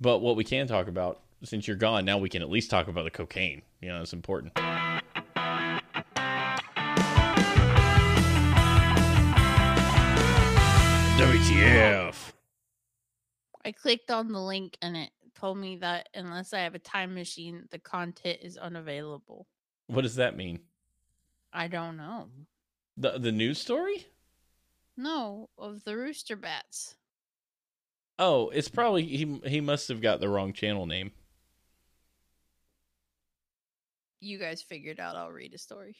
[0.00, 2.88] But what we can talk about, since you're gone, now we can at least talk
[2.88, 3.62] about the cocaine.
[3.80, 4.54] You know, it's important.
[11.18, 12.14] WTF.
[13.64, 17.14] I clicked on the link and it told me that unless I have a time
[17.14, 19.46] machine, the content is unavailable.
[19.86, 20.60] What does that mean?
[21.52, 22.28] I don't know.
[22.96, 24.06] The the news story?
[24.96, 26.96] No, of the rooster bats.
[28.18, 31.12] Oh, it's probably he he must have got the wrong channel name.
[34.20, 35.96] You guys figured out I'll read a story.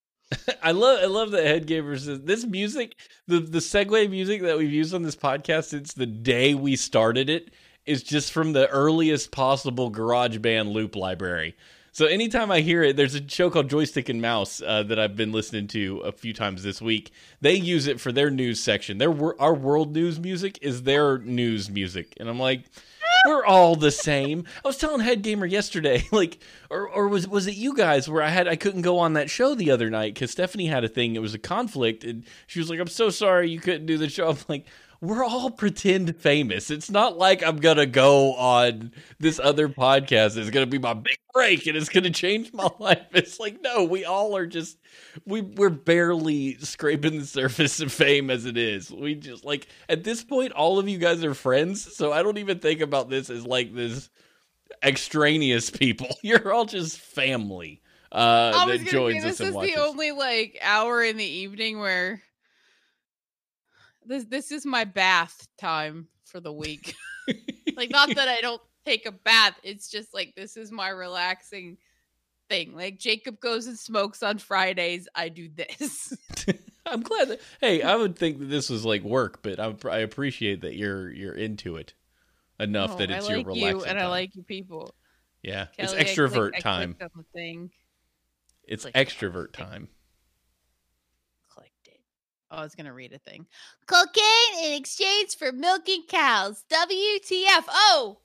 [0.62, 2.96] I love I love that Head Gamer says this music,
[3.26, 7.28] the the segue music that we've used on this podcast since the day we started
[7.28, 7.50] it
[7.84, 11.56] is just from the earliest possible GarageBand loop library.
[11.94, 15.14] So anytime I hear it, there's a show called Joystick and Mouse uh, that I've
[15.14, 17.12] been listening to a few times this week.
[17.42, 18.96] They use it for their news section.
[18.96, 22.64] Their our world news music is their news music, and I'm like,
[23.26, 24.44] we're all the same.
[24.64, 26.38] I was telling Head Gamer yesterday, like,
[26.70, 29.30] or or was was it you guys where I had I couldn't go on that
[29.30, 31.14] show the other night because Stephanie had a thing.
[31.14, 34.08] It was a conflict, and she was like, "I'm so sorry you couldn't do the
[34.08, 34.66] show." I'm like.
[35.02, 36.70] We're all pretend famous.
[36.70, 40.36] It's not like I'm gonna go on this other podcast.
[40.36, 43.08] It's gonna be my big break, and it's gonna change my life.
[43.12, 44.78] It's like no, we all are just
[45.26, 48.90] we we're barely scraping the surface of fame as it is.
[48.90, 52.38] We just like at this point, all of you guys are friends, so I don't
[52.38, 54.08] even think about this as like this
[54.82, 56.08] extraneous people.
[56.22, 57.82] You're all just family
[58.12, 61.16] uh, I was that gonna joins say us this is the only like hour in
[61.16, 62.22] the evening where
[64.06, 66.94] this this is my bath time for the week.
[67.76, 71.78] like not that I don't take a bath, it's just like this is my relaxing
[72.48, 72.74] thing.
[72.74, 76.14] Like Jacob goes and smokes on Fridays, I do this.
[76.86, 77.40] I'm glad that.
[77.60, 81.10] Hey, I would think that this was like work, but I, I appreciate that you're
[81.10, 81.94] you're into it
[82.58, 84.94] enough No, that it's Oh, I your like relaxing you and I like you people.
[85.42, 86.96] yeah, Kelly, it's extrovert time.
[87.34, 87.70] thing.
[88.64, 89.88] It's on extrovert time.
[92.52, 93.46] Oh, I was gonna read a thing.
[93.86, 96.64] Cocaine in exchange for milking cows.
[96.70, 97.64] WTF?
[97.70, 98.18] Oh,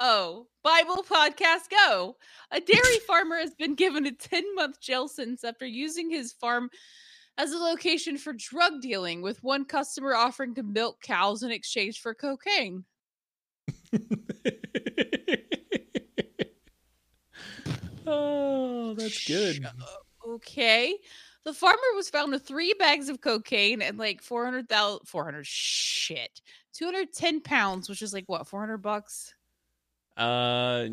[0.00, 2.16] Oh, Bible podcast go.
[2.52, 6.70] A dairy farmer has been given a 10 month jail sentence after using his farm
[7.36, 12.00] as a location for drug dealing, with one customer offering to milk cows in exchange
[12.00, 12.84] for cocaine.
[18.06, 19.64] oh, that's good.
[20.26, 20.94] Okay.
[21.48, 26.42] The farmer was found with three bags of cocaine and like 400,000, 400 shit,
[26.74, 29.32] 210 pounds, which is like what, 400 bucks?
[30.14, 30.88] Uh,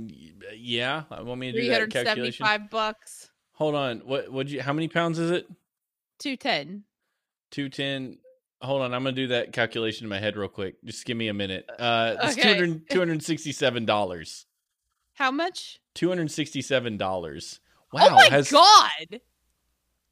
[0.56, 1.04] yeah.
[1.12, 2.46] I want me to do that calculation.
[2.46, 3.32] 375 bucks.
[3.56, 4.00] Hold on.
[4.06, 5.46] What, would you, how many pounds is it?
[6.20, 6.86] 210.
[7.52, 8.18] 210.
[8.62, 8.94] Hold on.
[8.94, 10.82] I'm going to do that calculation in my head real quick.
[10.86, 11.70] Just give me a minute.
[11.78, 12.54] Uh, it's Okay.
[12.54, 14.46] 200, $267.
[15.16, 15.82] How much?
[15.96, 17.60] $267.
[17.92, 18.08] Wow.
[18.10, 19.20] oh my has, god.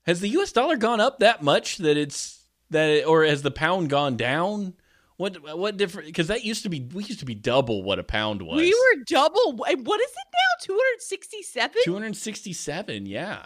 [0.05, 0.51] Has the U.S.
[0.51, 4.73] dollar gone up that much that it's that, it, or has the pound gone down?
[5.17, 6.07] What what different?
[6.07, 8.57] Because that used to be we used to be double what a pound was.
[8.57, 9.53] We were double.
[9.55, 10.65] What is it now?
[10.65, 11.81] 267?
[11.83, 13.05] two hundred sixty-seven.
[13.05, 13.45] Yeah.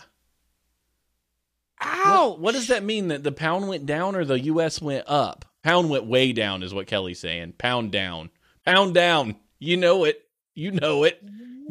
[1.84, 2.30] Ow.
[2.30, 3.10] What, what does that mean?
[3.10, 4.82] That the pound went down or the U.S.
[4.82, 5.46] went up?
[5.64, 7.54] Pound went way down, is what Kelly's saying.
[7.58, 8.30] Pound down.
[8.66, 9.36] Pound down.
[9.60, 10.24] You know it.
[10.56, 11.22] You know it.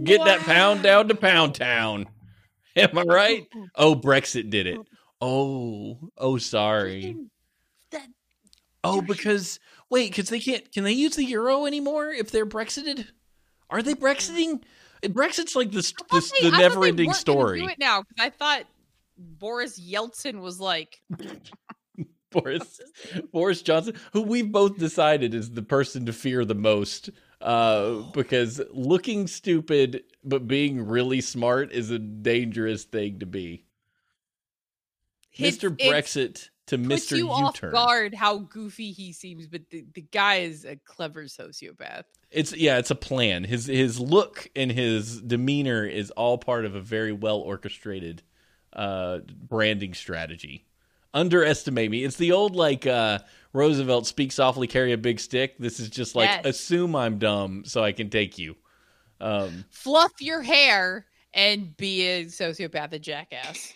[0.04, 2.06] Get that pound down to Pound Town.
[2.90, 3.46] Am I right?
[3.54, 3.92] Oh, oh.
[3.92, 4.78] oh, Brexit did it.
[5.20, 7.16] Oh, oh, oh sorry.
[8.84, 9.58] Oh, because
[9.90, 10.70] wait, because they can't.
[10.72, 13.06] Can they use the euro anymore if they're Brexited?
[13.70, 14.62] Are they Brexiting?
[15.02, 17.60] Brexit's like this, I thought this the they never-ending story.
[17.60, 18.64] Do it now because I thought
[19.16, 21.00] Boris Yeltsin was like,
[22.30, 22.80] Boris
[23.32, 27.10] Boris Johnson, who we've both decided is the person to fear the most,
[27.40, 33.64] uh, because looking stupid but being really smart is a dangerous thing to be.
[35.38, 35.76] It's- Mr.
[35.76, 37.18] Brexit to puts Mr.
[37.18, 37.70] you off U-turn.
[37.72, 42.04] guard how goofy he seems, but the, the guy is a clever sociopath.
[42.30, 43.44] It's yeah, it's a plan.
[43.44, 48.22] His his look and his demeanor is all part of a very well orchestrated
[48.72, 49.18] uh
[49.48, 50.66] branding strategy.
[51.14, 52.02] Underestimate me.
[52.04, 53.20] It's the old like uh
[53.56, 55.58] Roosevelt speak softly, carry a big stick.
[55.58, 56.44] This is just like Yes.
[56.46, 58.56] assume I'm dumb so I can take you.
[59.20, 63.72] Um Fluff your hair and be a sociopath, a jackass.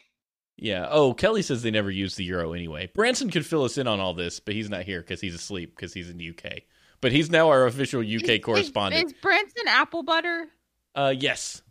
[0.57, 0.87] yeah.
[0.91, 2.91] Oh, Kelly says they never use the euro anyway.
[2.95, 5.74] Branson could fill us in on all this, but he's not here because he's asleep
[5.74, 6.62] because he's in the UK.
[7.01, 9.07] But he's now our official UK Is- is- correspondent.
[9.07, 10.47] Is, Branson apple butter?
[10.95, 11.62] Uh, yes.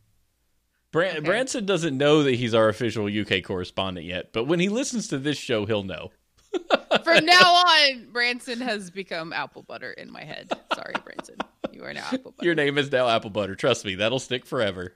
[0.92, 1.26] Bran- Okay.
[1.26, 5.20] Branson doesn't know that he's our official UK correspondent yet, but when he listens to
[5.20, 6.10] this show, he'll know.
[7.04, 10.50] From now on, Branson has become apple butter in my head.
[10.74, 11.36] Sorry, Branson.
[11.72, 12.46] You are now apple butter.
[12.46, 13.56] Your name is now Apple Butter.
[13.56, 14.94] Trust me, that'll stick forever.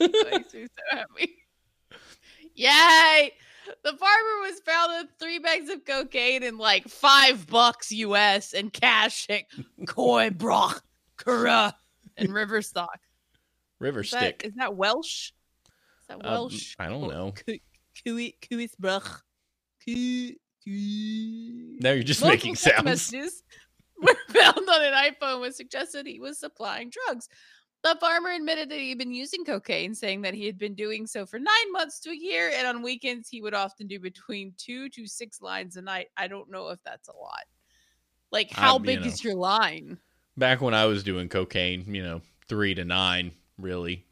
[0.00, 1.36] makes me so happy.
[2.54, 3.32] Yay!
[3.84, 8.72] The farmer was found with three bags of cocaine and like five bucks US and
[8.72, 9.42] cash at
[9.86, 10.82] Coy Brock,
[11.18, 11.74] Cura,
[12.16, 12.86] and Riverstock.
[13.78, 14.42] River Is that, stick.
[14.44, 15.30] is that Welsh?
[15.30, 16.74] Is that Um, Welsh?
[16.78, 17.34] I don't know.
[18.04, 19.22] Cuisbrook.
[20.66, 22.84] Now you're just Multiple making text sounds.
[22.84, 23.42] messages
[24.02, 27.28] were found on an iPhone which suggested he was supplying drugs.
[27.84, 31.06] The farmer admitted that he had been using cocaine, saying that he had been doing
[31.06, 34.52] so for nine months to a year, and on weekends he would often do between
[34.58, 36.08] two to six lines a night.
[36.16, 37.44] I don't know if that's a lot.
[38.32, 39.06] Like, I- how you big know.
[39.06, 39.98] is your line?
[40.36, 44.04] Back when I was doing cocaine, you know, three to nine, really.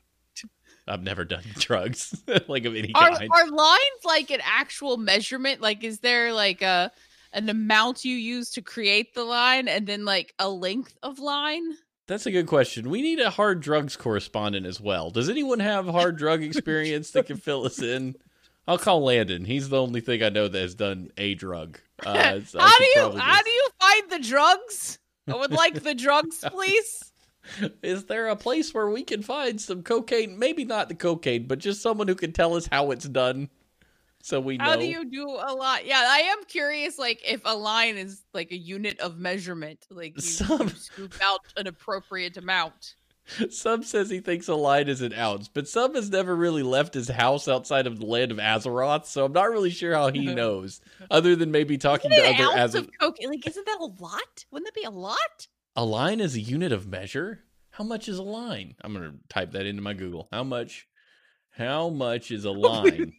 [0.88, 3.30] I've never done drugs like of any Are kind.
[3.32, 5.60] are lines like an actual measurement?
[5.60, 6.90] Like, is there like a
[7.32, 11.62] an amount you use to create the line, and then like a length of line?
[12.08, 12.88] That's a good question.
[12.88, 15.10] We need a hard drugs correspondent as well.
[15.10, 18.14] Does anyone have hard drug experience that can fill us in?
[18.68, 19.44] I'll call Landon.
[19.44, 21.78] He's the only thing I know that has done a drug.
[22.04, 24.98] Uh, so how do you how do you find the drugs?
[25.28, 27.12] I would like the drugs, please.
[27.82, 30.38] Is there a place where we can find some cocaine?
[30.38, 33.48] Maybe not the cocaine, but just someone who can tell us how it's done,
[34.22, 34.64] so we know.
[34.64, 35.86] How do you do a lot?
[35.86, 36.98] Yeah, I am curious.
[36.98, 41.14] Like, if a line is like a unit of measurement, like you, Some- you scoop
[41.22, 42.96] out an appropriate amount.
[43.50, 46.94] Sub says he thinks a line is an ounce, but some has never really left
[46.94, 50.26] his house outside of the land of Azeroth, so I'm not really sure how he
[50.34, 50.80] knows,
[51.10, 52.82] other than maybe talking Isn't to other Azeroth.
[52.82, 53.30] of cocaine?
[53.30, 54.44] Like, isn't that a lot?
[54.52, 55.48] Wouldn't that be a lot?
[55.76, 57.44] A line is a unit of measure.
[57.70, 58.74] How much is a line?
[58.80, 60.28] I'm gonna type that into my Google.
[60.32, 60.86] How much?
[61.50, 63.12] How much is a line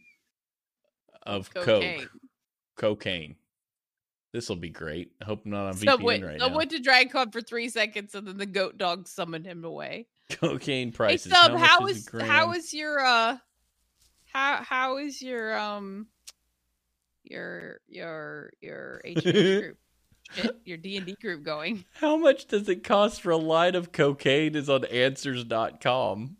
[1.22, 2.00] of Cocaine.
[2.00, 2.10] coke?
[2.76, 3.36] Cocaine.
[4.32, 5.12] This will be great.
[5.22, 6.56] I hope I'm not on Sub VPN went, right Sub now.
[6.58, 10.06] went to DragCon for three seconds, and then the goat dog summoned him away.
[10.30, 11.32] Cocaine prices.
[11.32, 11.38] Hey.
[11.38, 12.26] Sub, how, how is is a gram?
[12.26, 13.38] how is your uh,
[14.32, 16.08] how how is your um,
[17.22, 19.78] your your your H group?
[20.36, 21.84] Get your D and D group going.
[21.94, 24.54] How much does it cost for a line of cocaine?
[24.54, 26.36] Is on Answers.com.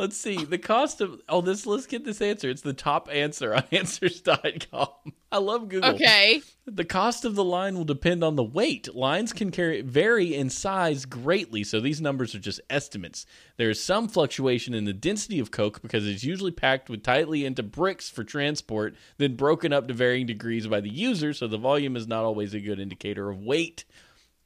[0.00, 1.20] Let's see the cost of.
[1.28, 1.66] Oh, this.
[1.66, 2.48] Let's get this answer.
[2.48, 4.88] It's the top answer on Answers.com.
[5.30, 5.90] I love Google.
[5.90, 6.40] Okay.
[6.64, 8.94] The cost of the line will depend on the weight.
[8.94, 13.26] Lines can carry vary in size greatly, so these numbers are just estimates.
[13.58, 17.44] There is some fluctuation in the density of coke because it's usually packed with tightly
[17.44, 21.58] into bricks for transport, then broken up to varying degrees by the user, so the
[21.58, 23.84] volume is not always a good indicator of weight.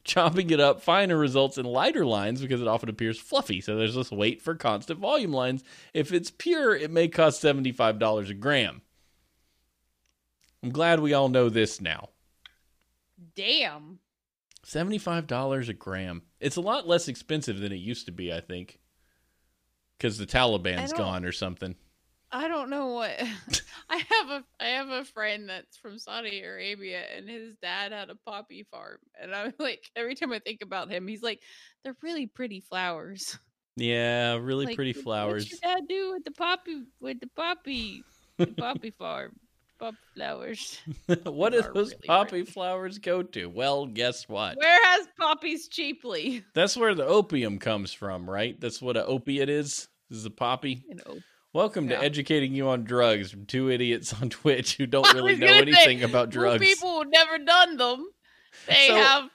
[0.05, 3.97] Chopping it up finer results in lighter lines because it often appears fluffy, so there's
[3.97, 5.65] less weight for constant volume lines.
[5.95, 8.83] If it's pure, it may cost $75 a gram.
[10.63, 12.11] I'm glad we all know this now.
[13.35, 13.99] Damn.
[14.67, 16.23] $75 a gram.
[16.41, 18.81] It's a lot less expensive than it used to be, I think.
[19.97, 21.77] Because the Taliban's gone or something.
[22.35, 23.13] I don't know what
[23.89, 28.11] I have a I have a friend that's from Saudi Arabia and his dad had
[28.11, 31.41] a poppy farm and I'm like every time I think about him he's like
[31.85, 33.39] they're really pretty flowers.
[33.77, 35.45] Yeah, really Like, pretty "What- flowers.
[35.45, 38.03] What's your dad do with the poppy with the poppy
[38.37, 39.37] the poppy farm?
[39.79, 40.81] Poppy flowers.
[41.25, 43.47] what do those really poppy flowers go to?
[43.47, 44.57] Well, guess what?
[44.57, 46.45] Where has poppies cheaply?
[46.55, 48.61] That's where the opium comes from, right?
[48.61, 49.89] That's what an opiate is.
[50.11, 50.85] This is a poppy.
[50.89, 51.19] You know.
[51.55, 52.01] Welcome Yeah.
[52.01, 55.73] to educating you on drugs from two idiots on Twitch who don't really know gonna
[55.73, 56.63] say, anything about drugs.
[56.63, 58.09] people who've never done them.
[58.67, 59.31] They So- have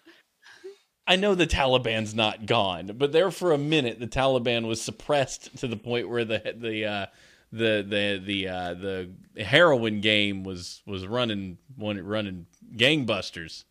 [1.08, 5.58] I know the Taliban's not gone, but there for a minute the Taliban was suppressed
[5.58, 7.06] to the point where the the uh,
[7.52, 9.10] the the the uh, the
[9.44, 12.46] heroin game was was running one running
[12.76, 13.64] gangbusters.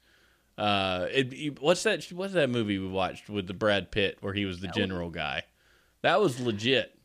[0.56, 2.04] Uh, it, what's that?
[2.10, 5.44] What's that movie we watched with the Brad Pitt where he was the general guy?
[6.02, 6.97] That was legit.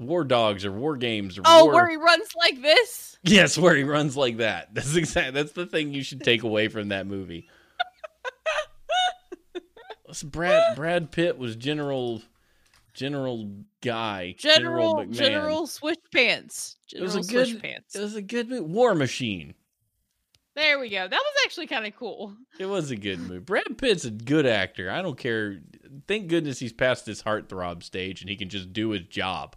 [0.00, 1.74] War dogs or war games or Oh, war.
[1.74, 3.18] where he runs like this?
[3.22, 4.74] Yes, where he runs like that.
[4.74, 5.34] That's exact.
[5.34, 7.48] That's the thing you should take away from that movie.
[10.24, 12.20] Brad Brad Pitt was General
[12.94, 13.48] General
[13.80, 15.12] Guy General McMahon.
[15.12, 16.76] General Swish Pants.
[16.92, 17.62] It was a good.
[17.62, 17.94] Pants.
[17.94, 18.62] It was a good movie.
[18.62, 19.54] War Machine.
[20.56, 21.06] There we go.
[21.06, 22.34] That was actually kind of cool.
[22.58, 23.38] It was a good movie.
[23.38, 24.90] Brad Pitt's a good actor.
[24.90, 25.60] I don't care.
[26.08, 29.54] Thank goodness he's past this heartthrob stage and he can just do his job,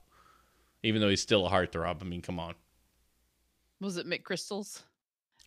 [0.84, 2.02] even though he's still a heartthrob.
[2.02, 2.54] I mean, come on.
[3.82, 4.84] Was it McChrystals?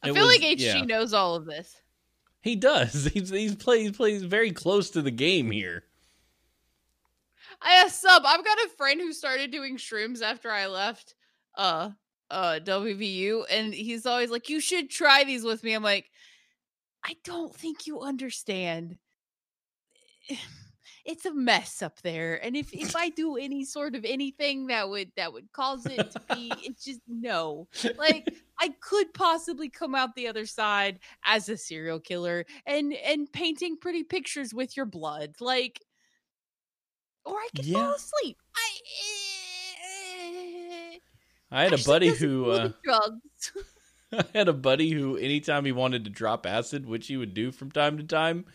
[0.03, 0.82] I It feel was- like HG yeah.
[0.82, 1.74] knows all of this.
[2.43, 3.07] He does.
[3.12, 5.84] He's he's plays plays very close to the game here.
[7.62, 8.22] I sub.
[8.26, 11.14] I've got a friend who started doing shrooms after I left
[11.57, 11.91] uh
[12.30, 15.72] uh WVU and he's always like you should try these with me.
[15.74, 16.11] I'm like
[17.05, 18.99] I don't think you understand.
[21.07, 24.88] It's a mess up there and if if I do any sort of anything that
[24.88, 27.68] would that would cause it to be it's just no.
[27.96, 28.28] Like
[28.61, 33.78] I could possibly come out the other side as a serial killer and and painting
[33.78, 35.36] pretty pictures with your blood.
[35.40, 35.80] Like
[37.24, 37.66] or I could Yeah.
[37.66, 38.38] fall asleep.
[38.57, 38.80] I
[41.50, 43.52] I had a buddy who uh, drugs.
[44.12, 47.50] I had a buddy who, anytime he wanted to drop acid, which he would do
[47.52, 48.46] from time to time,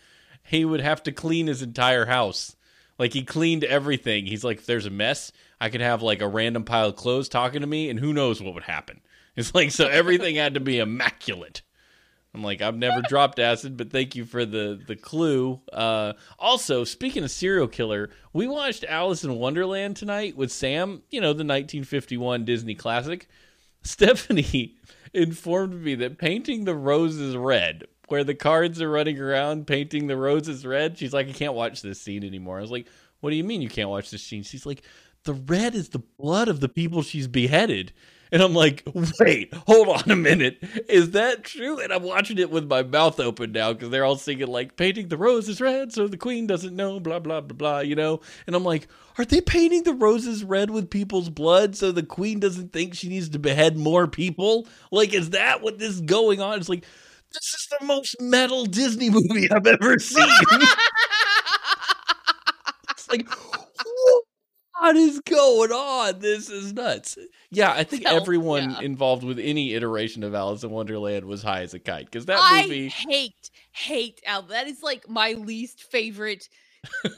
[0.42, 2.56] he would have to clean his entire house.
[2.98, 4.26] Like he cleaned everything.
[4.26, 7.28] He's like, if there's a mess, I could have like a random pile of clothes
[7.28, 9.00] talking to me, and who knows what would happen.
[9.34, 11.62] It's like so everything had to be immaculate.
[12.34, 15.60] I'm like, I've never dropped acid, but thank you for the the clue.
[15.72, 21.02] Uh, also, speaking of serial killer, we watched Alice in Wonderland tonight with Sam.
[21.10, 23.26] You know, the 1951 Disney classic.
[23.82, 24.76] Stephanie
[25.12, 30.18] informed me that painting the roses red, where the cards are running around painting the
[30.18, 32.58] roses red, she's like, I can't watch this scene anymore.
[32.58, 32.86] I was like,
[33.20, 34.42] What do you mean you can't watch this scene?
[34.42, 34.82] She's like,
[35.24, 37.94] The red is the blood of the people she's beheaded.
[38.30, 38.82] And I'm like,
[39.20, 40.58] wait, hold on a minute.
[40.88, 41.78] Is that true?
[41.78, 45.08] And I'm watching it with my mouth open now because they're all singing, like, painting
[45.08, 48.20] the roses red so the queen doesn't know, blah, blah, blah, blah, you know?
[48.46, 48.88] And I'm like,
[49.18, 53.08] are they painting the roses red with people's blood so the queen doesn't think she
[53.08, 54.66] needs to behead more people?
[54.90, 56.58] Like, is that what this is going on?
[56.58, 56.86] It's like,
[57.32, 60.28] this is the most metal Disney movie I've ever seen.
[62.90, 63.28] it's like,
[64.80, 66.18] what is going on?
[66.18, 67.16] This is nuts.
[67.50, 68.80] Yeah, I think Hell, everyone yeah.
[68.80, 72.38] involved with any iteration of Alice in Wonderland was high as a kite because that
[72.40, 72.88] I movie.
[72.88, 74.42] hate hate Al.
[74.42, 76.48] That is like my least favorite.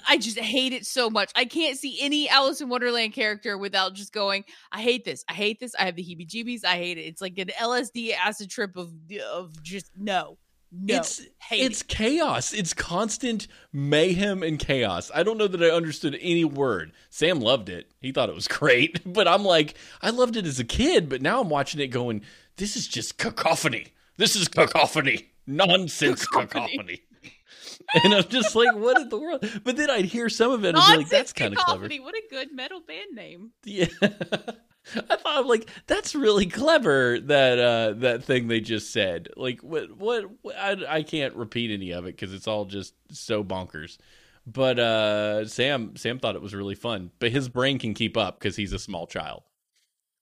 [0.08, 1.30] I just hate it so much.
[1.34, 5.24] I can't see any Alice in Wonderland character without just going, I hate this.
[5.28, 5.74] I hate this.
[5.78, 6.64] I have the heebie-jeebies.
[6.64, 7.02] I hate it.
[7.02, 8.92] It's like an LSD acid trip of
[9.32, 10.38] of just no.
[10.76, 10.96] No.
[10.96, 11.88] It's it's it.
[11.88, 12.52] chaos.
[12.52, 15.10] It's constant mayhem and chaos.
[15.14, 16.92] I don't know that I understood any word.
[17.10, 17.92] Sam loved it.
[18.00, 21.22] He thought it was great, but I'm like, I loved it as a kid, but
[21.22, 22.22] now I'm watching it going,
[22.56, 23.88] this is just cacophony.
[24.16, 25.30] This is cacophony.
[25.46, 26.68] Nonsense Cacophony.
[26.68, 27.02] cacophony.
[28.02, 29.44] And I'm just like, what in the world?
[29.62, 31.88] But then I'd hear some of it and I'd be like, that's kind of clever.
[31.88, 33.50] What a good metal band name.
[33.64, 33.86] Yeah.
[34.94, 39.28] I thought I'm like that's really clever that uh that thing they just said.
[39.36, 42.94] Like what what, what I, I can't repeat any of it cuz it's all just
[43.10, 43.96] so bonkers.
[44.46, 48.40] But uh Sam Sam thought it was really fun, but his brain can keep up
[48.40, 49.42] cuz he's a small child.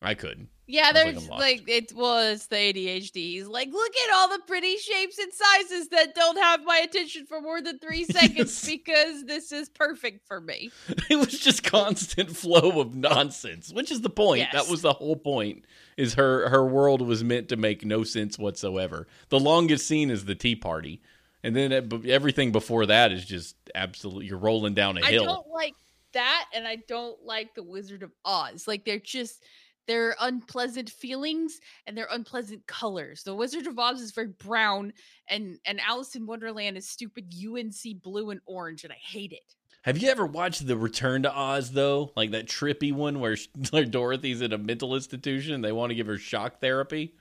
[0.03, 0.49] I couldn't.
[0.67, 3.15] Yeah, there's like, like, it was the ADHD.
[3.15, 7.27] He's like, look at all the pretty shapes and sizes that don't have my attention
[7.27, 8.65] for more than three seconds yes.
[8.65, 10.71] because this is perfect for me.
[11.11, 14.41] It was just constant flow of nonsense, which is the point.
[14.41, 14.53] Yes.
[14.53, 15.65] That was the whole point.
[15.99, 19.07] Is her her world was meant to make no sense whatsoever.
[19.29, 21.03] The longest scene is the tea party,
[21.43, 21.71] and then
[22.09, 25.25] everything before that is just absolutely you're rolling down a hill.
[25.25, 25.75] I don't like
[26.13, 28.67] that, and I don't like the Wizard of Oz.
[28.67, 29.43] Like they're just
[29.87, 33.23] their unpleasant feelings and their unpleasant colors.
[33.23, 34.93] The Wizard of Oz is very brown,
[35.29, 39.55] and and Alice in Wonderland is stupid UNC blue and orange, and I hate it.
[39.83, 43.37] Have you ever watched the Return to Oz though, like that trippy one where
[43.91, 45.55] Dorothy's in a mental institution?
[45.55, 47.15] And they want to give her shock therapy.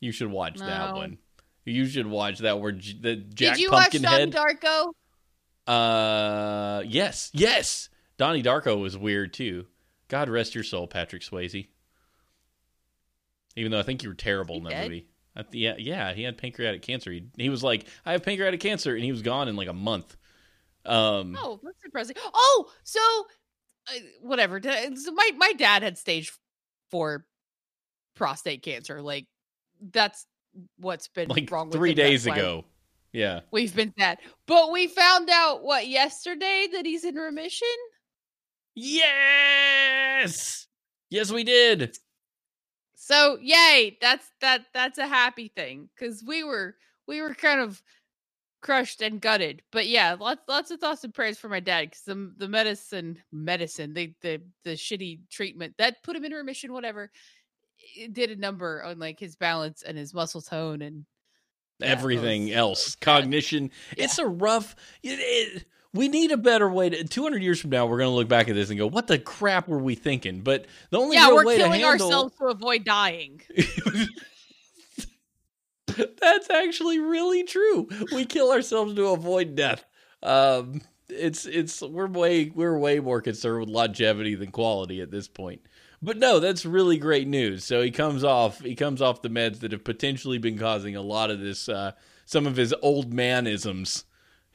[0.00, 0.66] You should watch no.
[0.66, 1.18] that one.
[1.64, 4.34] You should watch that where J- the Jack Did you Pumpkinhead.
[4.34, 4.92] watch Donnie Darko?
[5.66, 7.88] Uh, yes, yes.
[8.16, 9.66] Donnie Darko was weird too.
[10.08, 11.68] God rest your soul, Patrick Swayze.
[13.58, 14.84] Even though I think you were terrible in that dead?
[14.84, 15.06] movie.
[15.52, 17.10] yeah, yeah, he had pancreatic cancer.
[17.10, 19.72] He, he was like, I have pancreatic cancer, and he was gone in like a
[19.72, 20.16] month.
[20.86, 22.16] Um, oh, that's impressive.
[22.32, 23.00] Oh, so
[23.88, 24.60] uh, whatever.
[24.62, 26.32] So my my dad had stage
[26.90, 27.26] four
[28.14, 29.02] prostate cancer.
[29.02, 29.26] Like
[29.80, 30.26] that's
[30.78, 31.70] what's been like wrong.
[31.70, 32.64] Three days ago.
[33.12, 37.68] Yeah, we've been sad, but we found out what yesterday that he's in remission.
[38.74, 40.66] Yes,
[41.10, 41.96] yes, we did.
[43.08, 47.82] So yay, that's that that's a happy thing because we were we were kind of
[48.60, 49.62] crushed and gutted.
[49.72, 53.18] But yeah, lots lots of thoughts and prayers for my dad because the the medicine
[53.32, 57.10] medicine the the the shitty treatment that put him in remission, whatever,
[57.96, 61.06] it did a number on like his balance and his muscle tone and
[61.78, 63.70] yeah, everything was, else, cognition.
[63.96, 64.04] Yeah.
[64.04, 64.76] It's a rough.
[65.02, 65.64] It, it,
[65.94, 68.48] we need a better way to 200 years from now we're going to look back
[68.48, 70.40] at this and go what the crap were we thinking?
[70.40, 72.06] But the only yeah, we're killing handle...
[72.06, 73.40] ourselves to avoid dying.
[76.20, 77.88] That's actually really true.
[78.12, 79.84] We kill ourselves to avoid death.
[80.22, 85.26] Um, it's it's we're way we're way more concerned with longevity than quality at this
[85.26, 85.62] point.
[86.00, 87.64] But no that's really great news.
[87.64, 91.02] So he comes off he comes off the meds that have potentially been causing a
[91.02, 91.92] lot of this uh,
[92.26, 94.04] some of his old manisms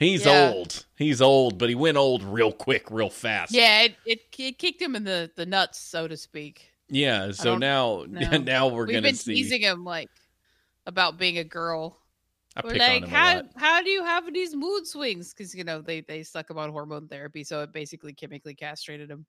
[0.04, 0.52] He's yeah.
[0.52, 0.86] old.
[0.98, 3.54] He's old, but he went old real quick, real fast.
[3.54, 6.70] Yeah, it, it, it kicked him in the, the nuts, so to speak.
[6.90, 9.36] Yeah, so now now we're We've gonna been see.
[9.36, 10.10] teasing him like
[10.86, 11.98] about being a girl.
[12.56, 15.34] I we're like, how how do you have these mood swings?
[15.34, 19.10] Because you know they they stuck him on hormone therapy, so it basically chemically castrated
[19.10, 19.26] him.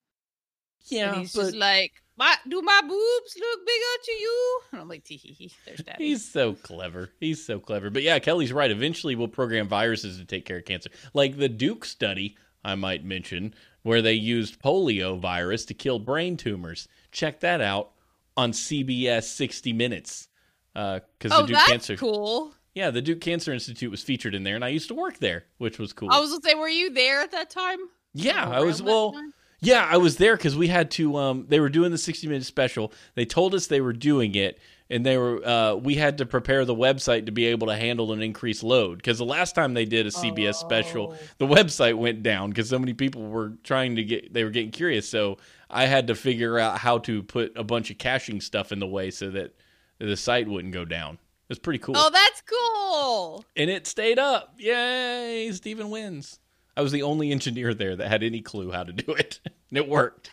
[0.87, 1.43] Yeah, and he's but...
[1.43, 4.61] just like, my, do my boobs look bigger to you?
[4.73, 5.53] And I'm like, tee hee hee.
[5.67, 6.05] There's daddy.
[6.05, 7.11] He's so clever.
[7.21, 7.91] He's so clever.
[7.91, 8.71] But yeah, Kelly's right.
[8.71, 12.37] Eventually, we'll program viruses to take care of cancer, like the Duke study.
[12.67, 16.89] I might mention where they used polio virus to kill brain tumors.
[17.12, 17.91] Check that out
[18.37, 20.29] on CBS 60 Minutes.
[20.73, 22.55] Because uh, oh, the Duke that's Cancer cool.
[22.75, 25.45] Yeah, the Duke Cancer Institute was featured in there, and I used to work there,
[25.59, 26.11] which was cool.
[26.11, 27.79] I was gonna say, were you there at that time?
[28.15, 28.83] Yeah, I was.
[28.83, 29.33] Well, time?
[29.65, 31.17] Yeah, I was there because we had to.
[31.17, 32.93] Um, they were doing the sixty minute special.
[33.15, 34.59] They told us they were doing it,
[34.91, 35.45] and they were.
[35.47, 38.99] Uh, we had to prepare the website to be able to handle an increased load
[38.99, 40.67] because the last time they did a CBS oh.
[40.67, 44.33] special, the website went down because so many people were trying to get.
[44.33, 45.39] They were getting curious, so
[45.71, 48.87] I had to figure out how to put a bunch of caching stuff in the
[48.87, 49.55] way so that
[49.99, 51.19] the site wouldn't go down.
[51.51, 51.95] It's pretty cool.
[51.97, 53.45] Oh, that's cool.
[53.55, 54.55] And it stayed up.
[54.59, 55.51] Yay!
[55.53, 56.39] Steven wins.
[56.77, 59.79] I was the only engineer there that had any clue how to do it, and
[59.79, 60.31] it worked.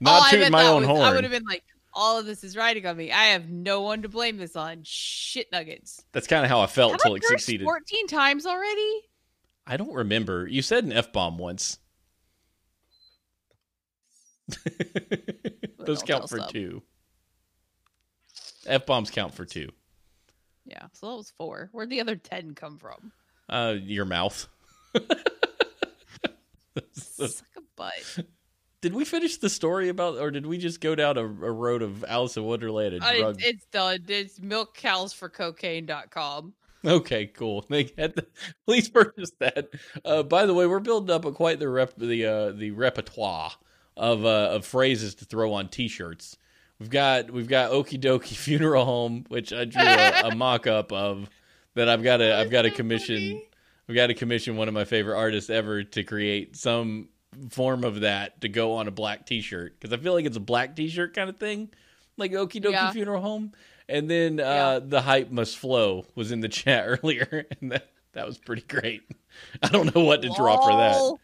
[0.00, 1.02] Not oh, my own was, horn.
[1.02, 3.12] I would have been like, all of this is riding on me.
[3.12, 4.80] I have no one to blame this on.
[4.82, 6.04] Shit nuggets.
[6.12, 7.64] That's kind of how I felt until it succeeded.
[7.64, 9.02] Fourteen times already.
[9.66, 10.46] I don't remember.
[10.46, 11.78] You said an f bomb once.
[15.78, 16.82] Those count for two.
[18.66, 19.70] F bombs count for two.
[20.66, 21.68] Yeah, so that was four.
[21.72, 23.12] Where'd the other ten come from?
[23.48, 24.48] Uh, your mouth.
[26.92, 28.26] Suck a butt.
[28.80, 31.82] Did we finish the story about, or did we just go down a, a road
[31.82, 33.36] of Alice in Wonderland and drug?
[33.38, 34.04] it's done.
[34.08, 36.54] It's milkcowsforcocaine.com.
[36.84, 37.64] Okay, cool.
[37.70, 38.26] They had to,
[38.66, 39.68] please purchase that.
[40.04, 43.52] Uh, by the way, we're building up a quite the rep, the uh, the repertoire
[43.96, 46.36] of uh, of phrases to throw on T-shirts.
[46.78, 50.92] We've got we've got Okie Dokie Funeral Home, which I drew a, a mock up
[50.92, 51.30] of
[51.74, 53.40] that I've got to I've got to commission.
[53.86, 57.08] We got to commission one of my favorite artists ever to create some
[57.50, 60.40] form of that to go on a black T-shirt because I feel like it's a
[60.40, 61.70] black T-shirt kind of thing,
[62.16, 62.92] like Okie Dokie yeah.
[62.92, 63.52] Funeral Home.
[63.88, 64.78] And then uh, yeah.
[64.82, 69.02] the hype must flow was in the chat earlier, and that that was pretty great.
[69.62, 71.18] I don't know what to draw for that,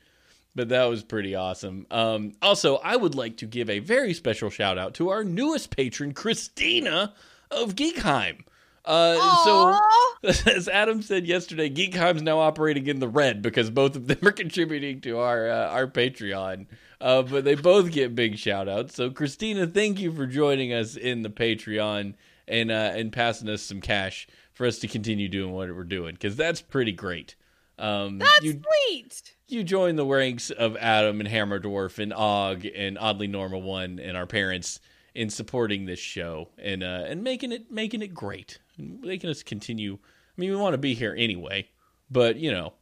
[0.55, 1.87] but that was pretty awesome.
[1.91, 5.74] Um, also, I would like to give a very special shout out to our newest
[5.74, 7.15] patron, Christina
[7.51, 8.41] of Geekheim.
[8.90, 14.08] Uh, so, as Adam said yesterday, Geekheim's now operating in the red because both of
[14.08, 16.66] them are contributing to our uh, our Patreon.
[17.00, 18.96] Uh, but they both get big shout outs.
[18.96, 22.14] So, Christina, thank you for joining us in the Patreon
[22.48, 26.14] and uh, and passing us some cash for us to continue doing what we're doing
[26.14, 27.36] because that's pretty great.
[27.78, 29.34] Um, that's you, sweet.
[29.46, 34.00] You join the ranks of Adam and Hammer Dwarf and Og and Oddly Normal One
[34.00, 34.80] and our parents
[35.15, 39.43] in supporting this show and uh, and making it making it great and making us
[39.43, 39.95] continue.
[39.95, 41.69] I mean, we want to be here anyway,
[42.11, 42.74] but you know,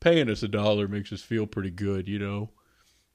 [0.00, 2.08] paying us a dollar makes us feel pretty good.
[2.08, 2.50] You know,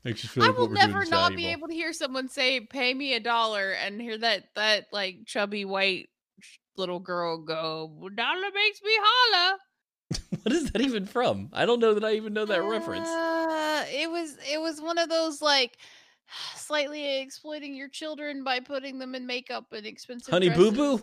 [0.04, 0.46] makes us feel.
[0.46, 4.02] I will never not be able to hear someone say "pay me a dollar" and
[4.02, 6.10] hear that that like chubby white
[6.78, 9.58] little girl go "dollar makes me holla."
[10.44, 11.50] what is that even from?
[11.54, 13.10] I don't know that I even know that uh, reference.
[13.92, 15.78] It was it was one of those like
[16.56, 21.02] slightly exploiting your children by putting them in makeup and expensive Honey Boo Boo?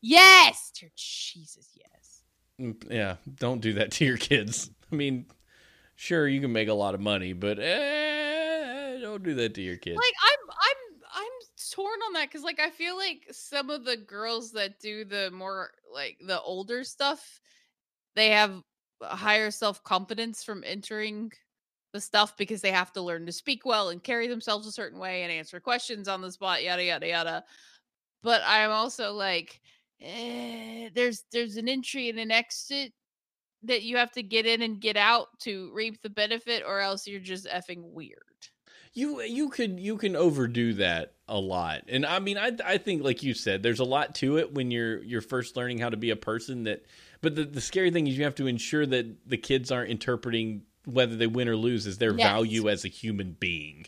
[0.00, 0.70] Yes.
[0.78, 2.22] Dear Jesus, yes.
[2.60, 4.70] Mm, yeah, don't do that to your kids.
[4.90, 5.26] I mean,
[5.96, 9.76] sure you can make a lot of money, but eh, don't do that to your
[9.76, 9.96] kids.
[9.96, 11.32] Like I'm I'm I'm
[11.74, 15.30] torn on that cuz like I feel like some of the girls that do the
[15.30, 17.40] more like the older stuff,
[18.14, 18.62] they have
[19.02, 21.32] higher self-confidence from entering
[21.92, 24.98] the stuff because they have to learn to speak well and carry themselves a certain
[24.98, 27.44] way and answer questions on the spot, yada yada yada.
[28.22, 29.60] But I'm also like,
[30.00, 32.92] eh, there's there's an entry and an exit
[33.62, 37.06] that you have to get in and get out to reap the benefit, or else
[37.06, 38.22] you're just effing weird.
[38.92, 43.02] You you could you can overdo that a lot, and I mean I I think
[43.02, 45.96] like you said, there's a lot to it when you're you're first learning how to
[45.96, 46.84] be a person that.
[47.20, 50.62] But the, the scary thing is you have to ensure that the kids aren't interpreting
[50.88, 52.26] whether they win or lose is their yes.
[52.26, 53.86] value as a human being.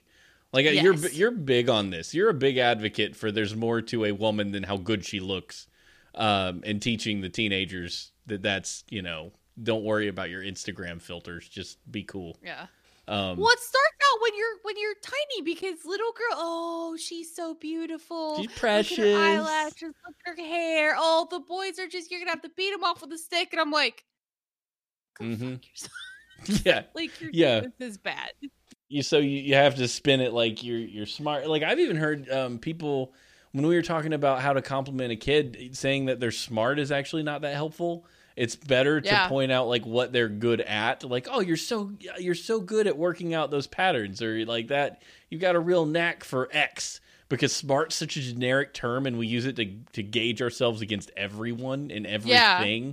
[0.53, 0.83] Like yes.
[0.83, 2.13] you're you're big on this.
[2.13, 5.69] You're a big advocate for there's more to a woman than how good she looks,
[6.15, 9.33] um, and teaching the teenagers that that's you know
[9.63, 11.49] don't worry about your Instagram filters.
[11.49, 12.37] Just be cool.
[12.43, 12.67] Yeah.
[13.09, 17.35] Um, well, it starts out when you're when you're tiny because little girl, oh, she's
[17.35, 18.37] so beautiful.
[18.39, 18.99] She's precious.
[18.99, 20.95] Look at her eyelashes, look at her hair.
[20.97, 23.49] Oh, the boys are just you're gonna have to beat them off with a stick,
[23.53, 24.05] and I'm like,
[25.19, 25.53] go mm-hmm.
[25.53, 25.93] fuck yourself.
[26.65, 26.83] yeah.
[26.95, 27.61] Like yeah.
[27.79, 28.31] this is bad.
[28.93, 31.47] You so you, you have to spin it like you're you're smart.
[31.47, 33.15] Like i've even heard um, people
[33.53, 36.91] when we were talking about how to compliment a kid saying that they're smart is
[36.91, 38.05] actually not that helpful.
[38.35, 39.29] It's better to yeah.
[39.29, 41.05] point out like what they're good at.
[41.05, 45.03] Like oh you're so you're so good at working out those patterns or like that.
[45.29, 49.29] You've got a real knack for x because smart's such a generic term and we
[49.29, 52.87] use it to to gauge ourselves against everyone and everything.
[52.87, 52.93] yeah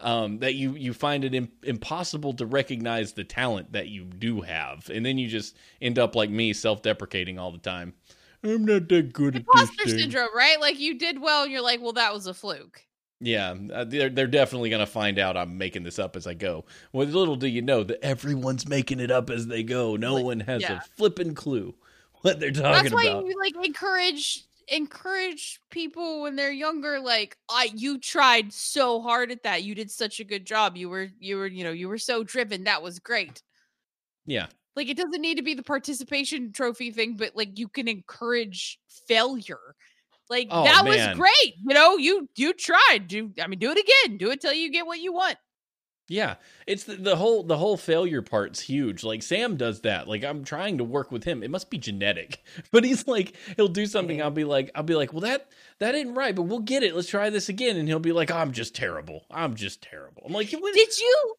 [0.00, 4.40] um, that you you find it Im- impossible to recognize the talent that you do
[4.40, 7.94] have, and then you just end up like me, self-deprecating all the time.
[8.44, 10.60] I'm not that good Imposter at this syndrome, right?
[10.60, 12.82] Like you did well, and you're like, well, that was a fluke.
[13.20, 16.64] Yeah, uh, they're they're definitely gonna find out I'm making this up as I go.
[16.92, 19.96] Well, little do you know that everyone's making it up as they go.
[19.96, 20.78] No like, one has yeah.
[20.78, 21.74] a flipping clue
[22.22, 22.82] what they're talking about.
[22.82, 23.26] That's why about.
[23.26, 29.42] you like encourage encourage people when they're younger like i you tried so hard at
[29.42, 31.98] that you did such a good job you were you were you know you were
[31.98, 33.42] so driven that was great.
[34.26, 34.46] Yeah.
[34.76, 38.78] Like it doesn't need to be the participation trophy thing but like you can encourage
[39.06, 39.74] failure.
[40.28, 41.08] Like oh, that man.
[41.08, 44.42] was great you know you you tried do i mean do it again do it
[44.42, 45.36] till you get what you want
[46.08, 46.36] yeah,
[46.66, 49.04] it's the, the, whole the whole failure part's huge.
[49.04, 50.08] Like Sam does that.
[50.08, 51.42] Like I'm trying to work with him.
[51.42, 54.22] It must be genetic, but he's like he'll do something.
[54.22, 55.48] I'll be like I'll be like, well that
[55.80, 56.94] that ain't right, but we'll get it.
[56.94, 59.26] Let's try this again, and he'll be like, I'm just terrible.
[59.30, 60.22] I'm just terrible.
[60.26, 61.34] I'm like, did you?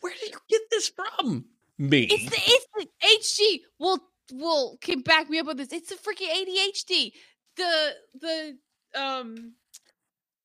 [0.00, 1.44] Where did you get this from?
[1.78, 2.08] Me.
[2.10, 3.60] It's the it's the HG.
[3.78, 3.98] Will
[4.32, 5.72] will can back me up on this.
[5.72, 7.12] It's the freaking ADHD.
[7.56, 9.52] The the um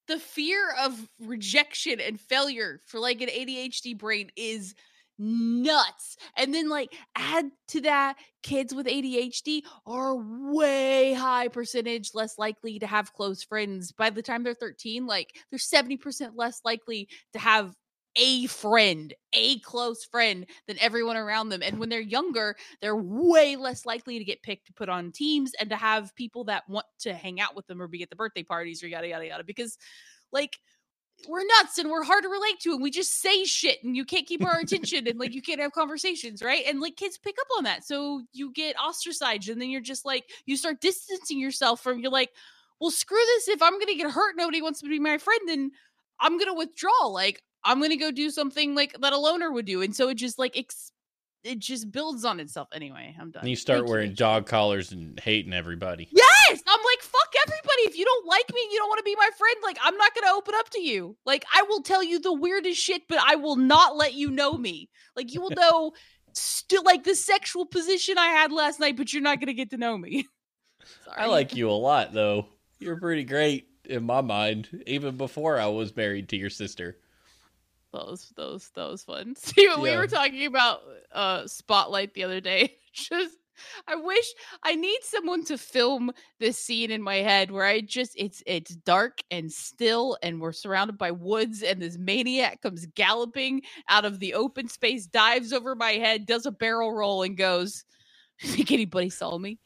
[0.07, 4.75] the fear of rejection and failure for like an ADHD brain is
[5.19, 6.17] nuts.
[6.35, 12.79] And then like add to that kids with ADHD are way high percentage less likely
[12.79, 17.39] to have close friends by the time they're 13 like they're 70% less likely to
[17.39, 17.73] have
[18.18, 21.61] a friend, a close friend than everyone around them.
[21.61, 25.53] And when they're younger, they're way less likely to get picked to put on teams
[25.60, 28.15] and to have people that want to hang out with them or be at the
[28.15, 29.44] birthday parties or yada, yada, yada.
[29.44, 29.77] Because,
[30.31, 30.60] like,
[31.27, 34.06] we're nuts and we're hard to relate to and we just say shit and you
[34.06, 37.35] can't keep our attention and like you can't have conversations right and like kids pick
[37.41, 41.39] up on that so you get ostracized and then you're just like you start distancing
[41.39, 42.30] yourself from you're like
[42.80, 45.72] well screw this if i'm gonna get hurt nobody wants to be my friend then
[46.19, 49.81] i'm gonna withdraw like i'm gonna go do something like that a loner would do
[49.81, 50.91] and so it just like ex-
[51.44, 54.48] it just builds on itself anyway i'm done And you start Thank wearing Thank dog
[54.48, 56.10] collars and hating everybody.
[56.11, 57.81] Yes, I'm like fuck everybody.
[57.84, 59.56] If you don't like me, you don't want to be my friend.
[59.64, 61.15] Like I'm not gonna open up to you.
[61.26, 64.53] Like I will tell you the weirdest shit, but I will not let you know
[64.53, 64.89] me.
[65.15, 65.91] Like you will know
[66.34, 69.77] still like the sexual position I had last night, but you're not gonna get to
[69.77, 70.26] know me.
[71.06, 71.18] Sorry.
[71.18, 72.48] I like you a lot, though.
[72.80, 76.98] You're pretty great in my mind, even before I was married to your sister.
[77.93, 79.35] Those those those fun.
[79.38, 79.97] See, we Yeah.
[79.97, 80.81] were talking about
[81.11, 82.76] uh Spotlight the other day.
[82.93, 83.35] Just
[83.88, 84.26] I wish
[84.61, 88.76] I need someone to film this scene in my head where I just it's it's
[88.76, 94.19] dark and still and we're surrounded by woods and this maniac comes galloping out of
[94.19, 97.84] the open space, dives over my head, does a barrel roll and goes,
[98.41, 99.57] think anybody saw me?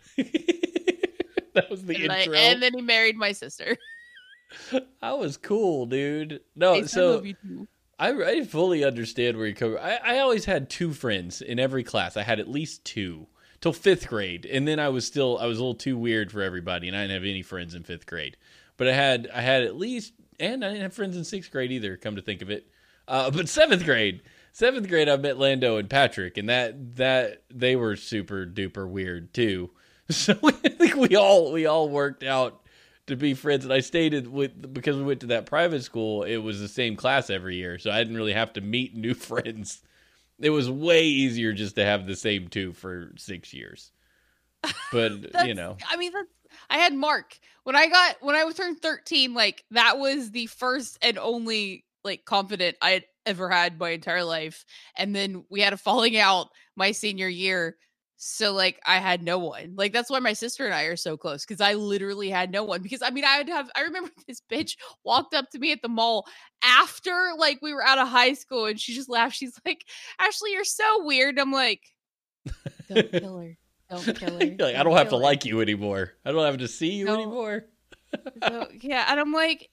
[1.53, 2.33] that was the And, I- intro.
[2.35, 3.75] and then he married my sister.
[5.01, 6.39] I was cool, dude.
[6.55, 7.67] No, I so love you too.
[8.01, 9.77] I, I fully understand where you come.
[9.79, 12.17] I, I always had two friends in every class.
[12.17, 13.27] I had at least two
[13.61, 16.41] till fifth grade, and then I was still I was a little too weird for
[16.41, 18.37] everybody, and I didn't have any friends in fifth grade.
[18.75, 21.71] But I had I had at least, and I didn't have friends in sixth grade
[21.71, 21.95] either.
[21.95, 22.67] Come to think of it,
[23.07, 27.75] uh, but seventh grade, seventh grade, I met Landon and Patrick, and that that they
[27.75, 29.69] were super duper weird too.
[30.09, 32.60] So I think we all we all worked out
[33.11, 33.63] to be friends.
[33.63, 36.23] And I stayed with because we went to that private school.
[36.23, 39.13] It was the same class every year, so I didn't really have to meet new
[39.15, 39.81] friends.
[40.39, 43.91] It was way easier just to have the same two for six years.
[44.91, 45.11] But
[45.45, 46.27] you know, I mean, that's,
[46.69, 49.33] I had Mark when I got when I turned thirteen.
[49.33, 54.23] Like that was the first and only like confident I had ever had my entire
[54.23, 54.65] life.
[54.95, 57.77] And then we had a falling out my senior year.
[58.23, 59.73] So like I had no one.
[59.75, 62.63] Like that's why my sister and I are so close because I literally had no
[62.63, 62.83] one.
[62.83, 65.87] Because I mean I'd have I remember this bitch walked up to me at the
[65.89, 66.27] mall
[66.63, 69.35] after like we were out of high school and she just laughed.
[69.35, 69.85] She's like,
[70.19, 71.39] Ashley, you're so weird.
[71.39, 71.81] I'm like,
[72.87, 73.57] don't kill her.
[73.89, 74.45] Don't kill her.
[74.45, 76.11] Like, I Don't don't have to her." like you anymore.
[76.23, 77.15] I don't have to see you No.
[77.15, 77.65] anymore.
[78.43, 79.69] So, yeah, and I'm like,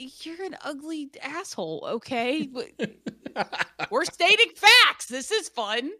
[0.00, 1.84] you're an ugly asshole.
[1.86, 2.48] Okay,
[3.90, 5.06] we're stating facts.
[5.06, 5.90] This is fun.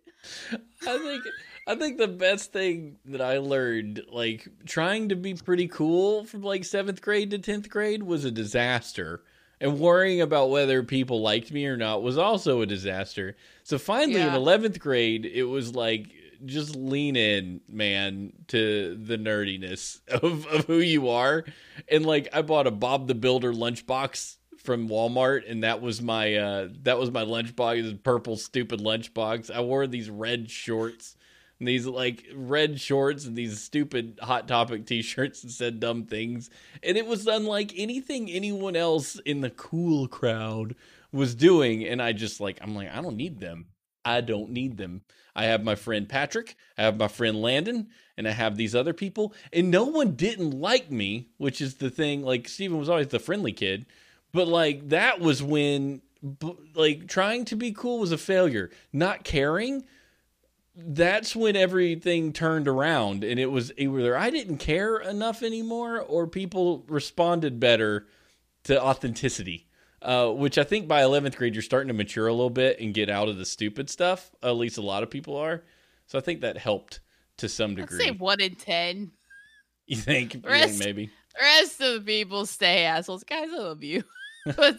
[0.87, 1.25] I think
[1.67, 6.43] I think the best thing that I learned, like trying to be pretty cool from
[6.43, 9.23] like seventh grade to tenth grade, was a disaster.
[9.63, 13.37] And worrying about whether people liked me or not was also a disaster.
[13.63, 16.15] So finally, in eleventh grade, it was like
[16.45, 21.45] just lean in, man, to the nerdiness of, of who you are.
[21.89, 26.37] And like, I bought a Bob the Builder lunchbox from Walmart, and that was my
[26.37, 29.51] uh that was my lunchbox, this purple stupid lunchbox.
[29.51, 31.17] I wore these red shorts,
[31.59, 36.51] and these like red shorts, and these stupid Hot Topic T-shirts and said dumb things,
[36.83, 40.75] and it was unlike anything anyone else in the cool crowd
[41.13, 41.85] was doing.
[41.85, 43.67] And I just like, I'm like, I don't need them.
[44.05, 45.03] I don't need them.
[45.35, 48.93] I have my friend Patrick, I have my friend Landon, and I have these other
[48.93, 52.23] people, and no one didn't like me, which is the thing.
[52.23, 53.87] Like Steven was always the friendly kid,
[54.33, 56.03] but like that was when
[56.75, 58.71] like trying to be cool was a failure.
[58.93, 59.85] Not caring,
[60.77, 66.27] that's when everything turned around, and it was either I didn't care enough anymore, or
[66.27, 68.07] people responded better
[68.65, 69.67] to authenticity.
[70.03, 72.95] Uh, which I think by 11th grade you're starting to mature a little bit and
[72.95, 74.31] get out of the stupid stuff.
[74.43, 75.63] At least a lot of people are.
[76.07, 77.01] So I think that helped
[77.39, 77.99] to some degree.
[77.99, 79.13] say one in ten.
[79.87, 80.35] you think?
[80.35, 81.11] You think Rest- maybe?
[81.35, 83.25] The rest of the people stay assholes.
[83.25, 84.03] Guys, I love you.
[84.57, 84.79] but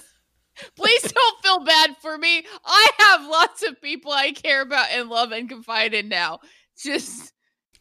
[0.75, 2.43] please don't feel bad for me.
[2.65, 6.39] I have lots of people I care about and love and confide in now.
[6.77, 7.31] Just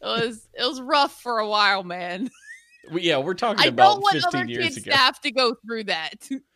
[0.01, 2.29] it was it was rough for a while, man.
[2.93, 4.91] Yeah, we're talking I about don't want 15 other years kids ago.
[4.91, 6.13] to have to go through that.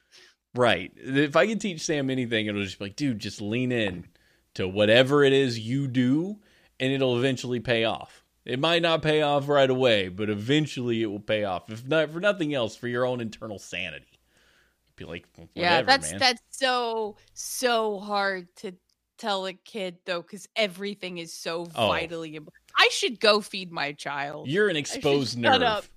[0.56, 0.92] Right.
[0.96, 4.06] If I can teach Sam anything, it'll just be like, dude, just lean in
[4.56, 6.38] to whatever it is you do,
[6.80, 8.24] and it'll eventually pay off.
[8.46, 11.70] It might not pay off right away, but eventually it will pay off.
[11.70, 14.20] If not for nothing else, for your own internal sanity.
[14.96, 16.20] Be like, whatever, yeah, that's man.
[16.20, 18.72] that's so so hard to
[19.18, 21.88] tell a kid though, because everything is so Oh.
[21.88, 22.38] vitally.
[22.38, 24.48] Im- I should go feed my child.
[24.48, 25.90] You're an exposed nerve.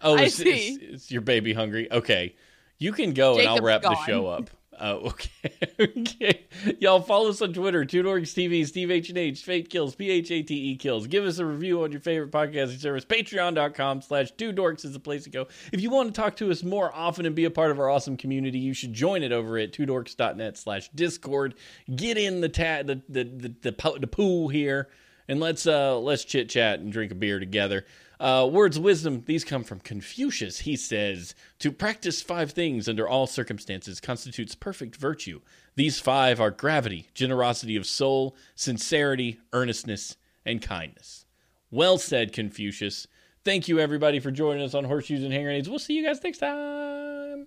[0.00, 0.50] Oh, I it's, see.
[0.50, 1.90] It's, it's your baby hungry.
[1.92, 2.34] Okay,
[2.78, 4.50] you can go and I'll Jacob's wrap the show up.
[4.80, 5.52] Oh, okay.
[5.80, 6.46] okay.
[6.78, 10.10] Y'all follow us on Twitter, Two Dorks TV, Steve H and H, Fate Kills, P
[10.10, 11.06] H A T E Kills.
[11.06, 13.04] Give us a review on your favorite podcasting service.
[13.04, 15.48] Patreon.com slash Two Dorks is the place to go.
[15.72, 17.90] If you want to talk to us more often and be a part of our
[17.90, 21.54] awesome community, you should join it over at twodorks.net slash Discord.
[21.94, 24.88] Get in the ta- the, the, the, the, the pool here
[25.28, 27.84] and let's uh let's chit chat and drink a beer together.
[28.20, 30.60] Uh, words of wisdom, these come from Confucius.
[30.60, 35.40] He says, To practice five things under all circumstances constitutes perfect virtue.
[35.76, 41.26] These five are gravity, generosity of soul, sincerity, earnestness, and kindness.
[41.70, 43.06] Well said, Confucius.
[43.44, 45.66] Thank you, everybody, for joining us on Horseshoes and Hand.
[45.68, 47.46] We'll see you guys next time.